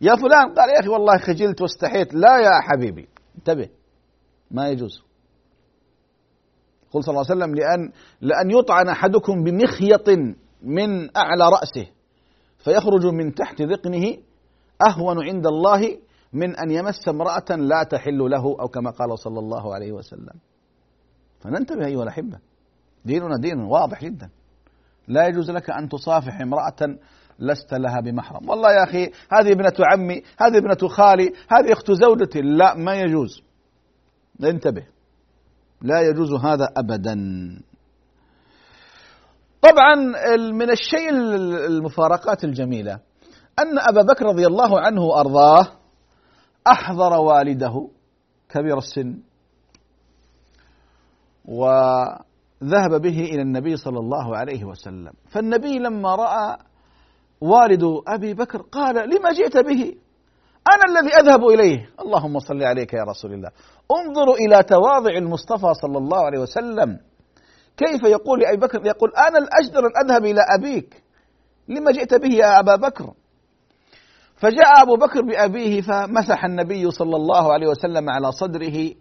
يا 0.00 0.16
فلان 0.16 0.54
قال 0.54 0.68
يا 0.68 0.80
أخي 0.80 0.88
والله 0.88 1.18
خجلت 1.18 1.60
واستحيت. 1.62 2.14
لا 2.14 2.38
يا 2.38 2.60
حبيبي 2.60 3.08
انتبه 3.38 3.68
ما 4.50 4.68
يجوز. 4.68 5.07
قل 6.92 7.04
صلى 7.04 7.12
الله 7.12 7.24
عليه 7.30 7.36
وسلم 7.36 7.54
لأن 7.54 7.92
لأن 8.20 8.50
يطعن 8.50 8.88
أحدكم 8.88 9.44
بمخيط 9.44 10.08
من 10.62 11.16
أعلى 11.16 11.44
رأسه 11.48 11.90
فيخرج 12.58 13.06
من 13.06 13.34
تحت 13.34 13.62
ذقنه 13.62 14.16
أهون 14.88 15.24
عند 15.24 15.46
الله 15.46 15.98
من 16.32 16.56
أن 16.56 16.70
يمس 16.70 17.08
امرأة 17.08 17.56
لا 17.56 17.82
تحل 17.82 18.18
له 18.18 18.56
أو 18.60 18.68
كما 18.68 18.90
قال 18.90 19.18
صلى 19.18 19.38
الله 19.38 19.74
عليه 19.74 19.92
وسلم. 19.92 20.34
فننتبه 21.40 21.86
أيها 21.86 22.02
الأحبة. 22.02 22.38
ديننا 23.04 23.36
دين 23.40 23.60
واضح 23.60 24.04
جدا. 24.04 24.30
لا 25.08 25.26
يجوز 25.26 25.50
لك 25.50 25.70
أن 25.70 25.88
تصافح 25.88 26.40
امرأة 26.40 26.98
لست 27.38 27.74
لها 27.74 28.00
بمحرم. 28.00 28.48
والله 28.48 28.72
يا 28.72 28.84
أخي 28.84 29.04
هذه 29.06 29.52
ابنة 29.52 29.72
عمي 29.92 30.22
هذه 30.40 30.58
ابنة 30.58 30.88
خالي 30.88 31.32
هذه 31.48 31.72
أخت 31.72 31.92
زوجتي. 31.92 32.40
لا 32.40 32.74
ما 32.74 32.94
يجوز. 32.94 33.42
انتبه. 34.44 34.97
لا 35.82 36.00
يجوز 36.00 36.32
هذا 36.32 36.68
أبدا. 36.76 37.14
طبعا 39.62 39.94
من 40.52 40.70
الشيء 40.70 41.10
المفارقات 41.66 42.44
الجميلة 42.44 43.00
أن 43.58 43.78
أبا 43.78 44.02
بكر 44.02 44.26
رضي 44.26 44.46
الله 44.46 44.80
عنه 44.80 45.02
وأرضاه 45.02 45.66
أحضر 46.66 47.12
والده 47.20 47.88
كبير 48.48 48.78
السن 48.78 49.18
و 51.44 51.66
ذهب 52.64 53.02
به 53.02 53.20
إلى 53.20 53.42
النبي 53.42 53.76
صلى 53.76 53.98
الله 53.98 54.36
عليه 54.36 54.64
وسلم. 54.64 55.12
فالنبي 55.28 55.78
لما 55.78 56.14
رأى 56.14 56.56
والد 57.40 57.82
أبي 58.06 58.34
بكر 58.34 58.62
قال 58.62 58.94
لما 58.94 59.32
جئت 59.32 59.56
به؟ 59.56 59.94
أنا 60.74 61.00
الذي 61.00 61.14
أذهب 61.14 61.46
إليه. 61.46 61.90
اللهم 62.00 62.38
صل 62.38 62.62
عليك 62.62 62.92
يا 62.92 63.04
رسول 63.04 63.32
الله. 63.32 63.50
انظروا 63.90 64.34
إلى 64.34 64.62
تواضع 64.62 65.10
المصطفى 65.10 65.74
صلى 65.82 65.98
الله 65.98 66.24
عليه 66.24 66.38
وسلم. 66.38 66.98
كيف 67.76 68.02
يقول 68.02 68.40
لابي 68.40 68.56
بكر؟ 68.56 68.86
يقول 68.86 69.12
أنا 69.16 69.38
الأجدر 69.38 69.86
أن 69.86 70.04
أذهب 70.04 70.24
إلى 70.24 70.40
أبيك. 70.58 71.02
لما 71.68 71.90
جئت 71.92 72.14
به 72.14 72.34
يا 72.34 72.58
أبا 72.58 72.76
بكر. 72.76 73.12
فجاء 74.36 74.82
أبو 74.82 74.96
بكر 74.96 75.22
بأبيه 75.22 75.80
فمسح 75.80 76.44
النبي 76.44 76.90
صلى 76.90 77.16
الله 77.16 77.52
عليه 77.52 77.66
وسلم 77.66 78.10
على 78.10 78.32
صدره 78.32 78.94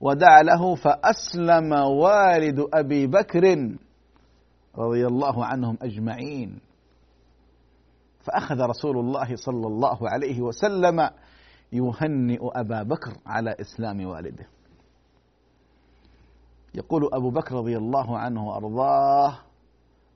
ودعا 0.00 0.42
له 0.42 0.74
فأسلم 0.74 1.72
والد 1.72 2.66
أبي 2.74 3.06
بكر 3.06 3.74
رضي 4.78 5.06
الله 5.06 5.44
عنهم 5.44 5.78
أجمعين. 5.82 6.60
فأخذ 8.24 8.60
رسول 8.60 8.98
الله 8.98 9.36
صلى 9.36 9.66
الله 9.66 9.98
عليه 10.08 10.40
وسلم 10.40 11.10
يهنئ 11.72 12.38
أبا 12.42 12.82
بكر 12.82 13.12
على 13.26 13.56
إسلام 13.60 14.06
والده. 14.06 14.46
يقول 16.74 17.10
أبو 17.12 17.30
بكر 17.30 17.54
رضي 17.54 17.76
الله 17.76 18.18
عنه 18.18 18.48
وأرضاه 18.48 19.38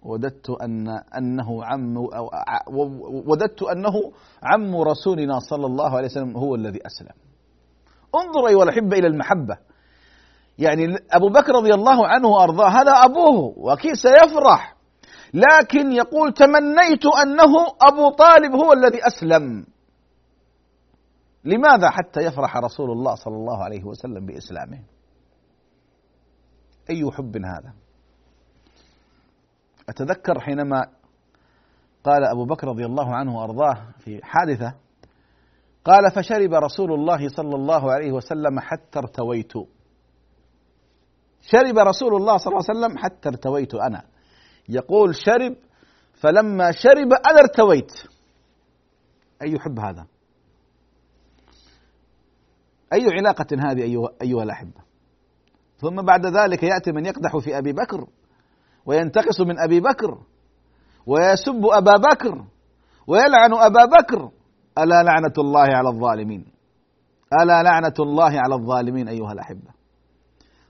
وددت 0.02 0.50
أن 0.50 0.88
أنه 0.88 1.64
عم 1.64 1.96
وددت 3.26 3.62
أنه 3.62 4.12
عم 4.42 4.76
رسولنا 4.76 5.38
صلى 5.38 5.66
الله 5.66 5.96
عليه 5.96 6.06
وسلم 6.06 6.36
هو 6.36 6.54
الذي 6.54 6.86
أسلم. 6.86 7.16
انظر 8.14 8.48
أيها 8.48 8.62
الأحبة 8.62 8.98
إلى 8.98 9.06
المحبة. 9.06 9.58
يعني 10.58 10.96
أبو 11.12 11.28
بكر 11.28 11.52
رضي 11.52 11.74
الله 11.74 12.06
عنه 12.06 12.28
وأرضاه 12.28 12.68
هذا 12.68 12.92
أبوه 12.92 13.54
وأكيد 13.56 13.92
سيفرح؟ 13.94 14.77
لكن 15.34 15.92
يقول 15.92 16.32
تمنيت 16.32 17.06
أنه 17.22 17.52
أبو 17.80 18.10
طالب 18.10 18.52
هو 18.52 18.72
الذي 18.72 19.06
أسلم. 19.06 19.66
لماذا 21.44 21.90
حتى 21.90 22.20
يفرح 22.20 22.56
رسول 22.56 22.90
الله 22.90 23.14
صلى 23.14 23.34
الله 23.34 23.64
عليه 23.64 23.84
وسلم 23.84 24.26
بإسلامه؟ 24.26 24.82
أي 26.90 27.10
حب 27.12 27.36
هذا؟ 27.36 27.72
أتذكر 29.88 30.40
حينما 30.40 30.86
قال 32.04 32.24
أبو 32.24 32.44
بكر 32.44 32.68
رضي 32.68 32.86
الله 32.86 33.14
عنه 33.14 33.36
وأرضاه 33.36 33.86
في 33.98 34.20
حادثة 34.24 34.74
قال 35.84 36.10
فشرب 36.10 36.54
رسول 36.54 36.92
الله 36.92 37.28
صلى 37.28 37.54
الله 37.54 37.92
عليه 37.92 38.12
وسلم 38.12 38.60
حتى 38.60 38.98
ارتويت. 38.98 39.52
شرب 41.40 41.78
رسول 41.78 42.14
الله 42.16 42.36
صلى 42.36 42.52
الله 42.52 42.64
عليه 42.68 42.78
وسلم 42.78 42.98
حتى 42.98 43.28
ارتويت 43.28 43.74
أنا. 43.74 44.04
يقول 44.68 45.14
شرب 45.14 45.56
فلما 46.14 46.72
شرب 46.72 47.12
أنا 47.30 47.38
ارتويت. 47.40 47.92
أي 49.42 49.58
حب 49.58 49.78
هذا؟ 49.78 50.06
أي 52.92 53.06
علاقة 53.12 53.46
هذه 53.52 53.82
أيها, 53.82 54.08
أيها 54.22 54.42
الأحبة؟ 54.42 54.80
ثم 55.78 56.02
بعد 56.02 56.26
ذلك 56.26 56.62
يأتي 56.62 56.92
من 56.92 57.06
يقدح 57.06 57.36
في 57.36 57.58
أبي 57.58 57.72
بكر 57.72 58.06
وينتقص 58.86 59.40
من 59.40 59.58
أبي 59.58 59.80
بكر 59.80 60.18
ويسب 61.06 61.66
أبا 61.66 61.96
بكر 61.96 62.44
ويلعن 63.06 63.52
أبا 63.52 63.84
بكر. 63.84 64.30
ألا 64.78 65.02
لعنة 65.02 65.32
الله 65.38 65.60
على 65.76 65.88
الظالمين؟ 65.88 66.44
ألا 67.42 67.62
لعنة 67.62 67.94
الله 68.00 68.40
على 68.40 68.54
الظالمين 68.54 69.08
أيها 69.08 69.32
الأحبة؟ 69.32 69.70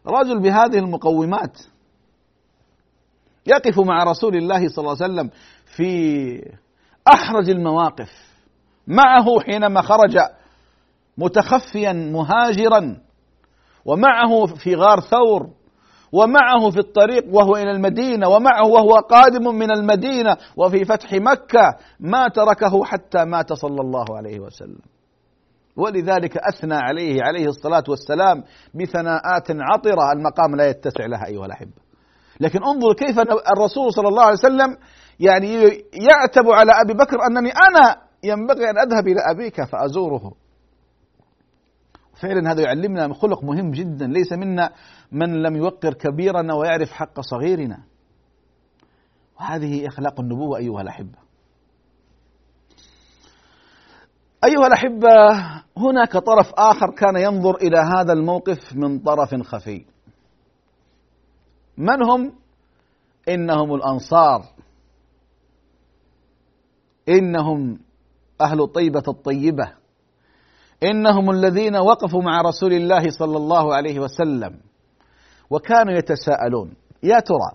رجل 0.06 0.40
بهذه 0.42 0.78
المقومات 0.78 1.58
يقف 3.46 3.78
مع 3.78 4.02
رسول 4.04 4.36
الله 4.36 4.68
صلى 4.68 4.78
الله 4.82 4.96
عليه 5.02 5.12
وسلم 5.12 5.30
في 5.76 6.42
أحرج 7.14 7.50
المواقف. 7.50 8.10
معه 8.86 9.40
حينما 9.40 9.82
خرج 9.82 10.18
متخفيا 11.18 11.92
مهاجرا 11.92 12.96
ومعه 13.84 14.46
في 14.46 14.74
غار 14.74 15.00
ثور 15.00 15.50
ومعه 16.12 16.70
في 16.70 16.78
الطريق 16.78 17.24
وهو 17.34 17.56
إلى 17.56 17.70
المدينة 17.70 18.28
ومعه 18.28 18.66
وهو 18.66 18.94
قادم 18.94 19.54
من 19.54 19.70
المدينة 19.70 20.36
وفي 20.56 20.84
فتح 20.84 21.12
مكة 21.12 21.76
ما 22.00 22.28
تركه 22.28 22.84
حتى 22.84 23.24
مات 23.24 23.52
صلى 23.52 23.80
الله 23.80 24.16
عليه 24.16 24.40
وسلم. 24.40 24.80
ولذلك 25.76 26.36
أثنى 26.36 26.74
عليه 26.74 27.22
عليه 27.22 27.46
الصلاة 27.46 27.84
والسلام 27.88 28.44
بثناءات 28.74 29.50
عطرة 29.50 30.12
المقام 30.16 30.56
لا 30.56 30.68
يتسع 30.68 31.06
لها 31.06 31.26
أيها 31.26 31.46
الأحبة. 31.46 31.87
لكن 32.40 32.64
انظر 32.64 32.92
كيف 32.92 33.18
الرسول 33.52 33.92
صلى 33.92 34.08
الله 34.08 34.22
عليه 34.22 34.38
وسلم 34.38 34.76
يعني 35.20 35.54
يعتب 35.92 36.50
على 36.50 36.72
أبي 36.84 36.94
بكر 36.94 37.16
أنني 37.30 37.50
أنا 37.50 37.96
ينبغي 38.24 38.70
أن 38.70 38.78
أذهب 38.78 39.08
إلى 39.08 39.20
أبيك 39.30 39.64
فأزوره. 39.64 40.32
فعلا 42.22 42.52
هذا 42.52 42.62
يعلمنا 42.62 43.14
خلق 43.14 43.44
مهم 43.44 43.70
جدا. 43.70 44.06
ليس 44.06 44.32
منا 44.32 44.70
من 45.12 45.42
لم 45.42 45.56
يوقر 45.56 45.94
كبيرنا 45.94 46.54
ويعرف 46.54 46.92
حق 46.92 47.20
صغيرنا. 47.20 47.78
وهذه 49.40 49.88
إخلاق 49.88 50.20
النبوة 50.20 50.58
أيها 50.58 50.80
الأحبة. 50.80 51.18
أيها 54.44 54.66
الأحبة 54.66 55.08
هناك 55.76 56.12
طرف 56.12 56.52
آخر 56.54 56.90
كان 56.90 57.16
ينظر 57.16 57.56
إلى 57.56 57.78
هذا 57.78 58.12
الموقف 58.12 58.76
من 58.76 58.98
طرف 58.98 59.34
خفي. 59.34 59.84
من 61.78 62.02
هم؟ 62.02 62.32
إنهم 63.28 63.74
الأنصار. 63.74 64.44
إنهم 67.08 67.78
أهل 68.40 68.66
طيبة 68.66 69.02
الطيبة. 69.08 69.72
إنهم 70.82 71.30
الذين 71.30 71.76
وقفوا 71.76 72.22
مع 72.22 72.40
رسول 72.40 72.72
الله 72.72 73.10
صلى 73.10 73.36
الله 73.36 73.74
عليه 73.74 74.00
وسلم 74.00 74.60
وكانوا 75.50 75.92
يتساءلون 75.94 76.74
يا 77.02 77.20
ترى 77.20 77.50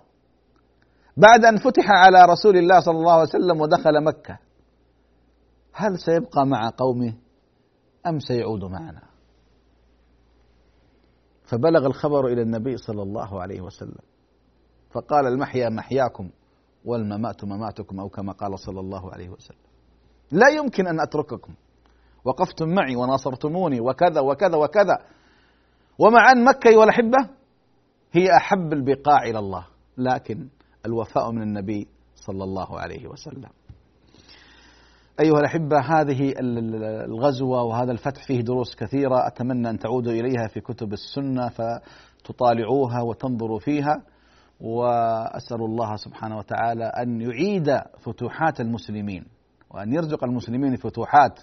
بعد 1.18 1.46
أن 1.46 1.58
فتح 1.58 1.86
على 1.90 2.26
رسول 2.32 2.58
الله 2.58 2.80
صلى 2.80 2.98
الله 2.98 3.12
عليه 3.12 3.24
وسلم 3.24 3.62
ودخل 3.62 4.04
مكة 4.04 4.40
هل 5.74 6.00
سيبقى 6.00 6.46
مع 6.46 6.70
قومه 6.78 7.14
أم 8.08 8.20
سيعود 8.20 8.64
معنا؟ 8.64 9.02
فبلغ 11.44 11.86
الخبر 11.86 12.28
إلى 12.28 12.42
النبي 12.42 12.78
صلى 12.78 13.02
الله 13.02 13.42
عليه 13.42 13.62
وسلم. 13.62 14.04
فقال 14.94 15.28
المحيا 15.28 15.70
محياكم 15.70 16.30
والممات 16.86 17.44
مماتكم 17.44 18.00
أو 18.00 18.10
كما 18.10 18.34
قال 18.34 18.60
صلى 18.60 18.80
الله 18.80 19.14
عليه 19.14 19.30
وسلم. 19.30 19.58
لا 20.32 20.50
يمكن 20.50 20.88
أن 20.88 21.00
أترككم. 21.00 21.54
وقفتم 22.26 22.70
معي 22.70 22.96
وناصرتموني 22.96 23.82
وكذا 23.82 24.22
وكذا 24.22 24.58
وكذا. 24.58 24.98
ومع 26.00 26.32
أن 26.32 26.44
مكة 26.44 26.68
أيها 26.68 26.84
الأحبة؟ 26.84 27.30
هي 28.12 28.38
أحب 28.38 28.74
البقاع 28.74 29.24
إلى 29.24 29.40
الله. 29.40 29.66
لكن 29.98 30.48
الوفاء 30.86 31.32
من 31.32 31.42
النبي 31.42 31.88
صلى 32.16 32.44
الله 32.44 32.80
عليه 32.80 33.08
وسلم. 33.08 33.50
أيها 35.20 35.40
الأحبة 35.40 35.80
هذه 35.80 36.34
الغزوة 37.06 37.64
وهذا 37.64 37.92
الفتح 37.92 38.28
فيه 38.28 38.42
دروس 38.42 38.76
كثيرة. 38.76 39.28
أتمنى 39.28 39.70
أن 39.70 39.80
تعودوا 39.80 40.12
إليها 40.12 40.48
في 40.48 40.60
كتب 40.62 40.94
السنة 40.94 41.50
فتطالعوها 41.50 43.02
وتنظروا 43.02 43.60
فيها. 43.60 44.04
وأسأل 44.64 45.62
الله 45.62 45.96
سبحانه 45.96 46.38
وتعالى 46.38 46.86
أن 46.86 47.22
يعيد 47.22 47.68
فتوحات 48.00 48.62
المسلمين 48.62 49.26
وأن 49.72 49.94
يرزق 49.94 50.24
المسلمين 50.24 50.76
فتوحات 50.76 51.40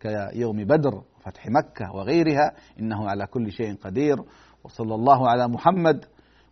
كيوم 0.00 0.64
بدر 0.64 1.02
فتح 1.24 1.46
مكة 1.48 1.96
وغيرها 1.96 2.52
إنه 2.80 3.08
على 3.08 3.26
كل 3.26 3.52
شيء 3.52 3.74
قدير 3.84 4.16
وصلى 4.64 4.94
الله 4.94 5.28
على 5.28 5.48
محمد 5.48 6.04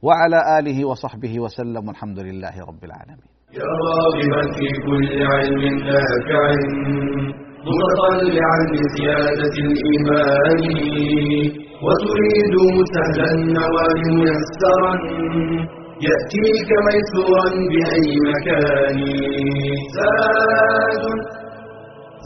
وعلى 0.03 0.59
آله 0.59 0.85
وصحبه 0.85 1.41
وسلم 1.41 1.89
والحمد 1.89 2.19
لله 2.19 2.55
رب 2.69 2.85
العالمين. 2.85 3.29
يا 3.53 3.71
راغبا 3.89 4.43
في 4.57 4.69
كل 4.87 5.23
علم 5.33 5.63
نافع 5.89 6.43
متطلعا 7.69 8.59
لزيادة 8.73 9.55
الإيمان 9.67 10.63
وتريد 11.85 12.55
سهلا 12.95 13.31
النوال 13.35 14.01
ميسرا 14.19 14.95
يأتيك 16.09 16.71
ميسورا 16.87 17.49
بأي 17.73 18.13
مكان. 18.31 18.99
زاد 19.97 21.05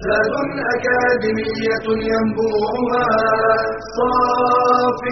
زاد 0.05 0.35
أكاديمية 0.75 1.87
ينبوعها. 2.11 3.07
صاف. 3.97 5.03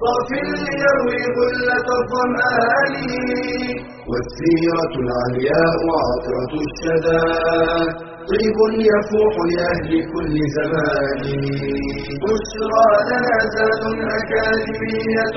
صاف 0.00 0.28
ليروي 0.32 1.22
غلة 1.36 1.88
الظمآن. 2.00 2.94
والسيرة 4.10 4.92
العلياء 5.04 5.80
عطرة 6.04 6.52
الشدى. 6.66 7.22
طيب 8.30 8.58
يفوح 8.90 9.34
لأهل 9.56 9.90
كل 10.12 10.36
زمان. 10.58 11.22
بشرى 12.22 12.88
لنا 13.10 13.36
زاد 13.54 13.82
أكاديمية 14.18 15.36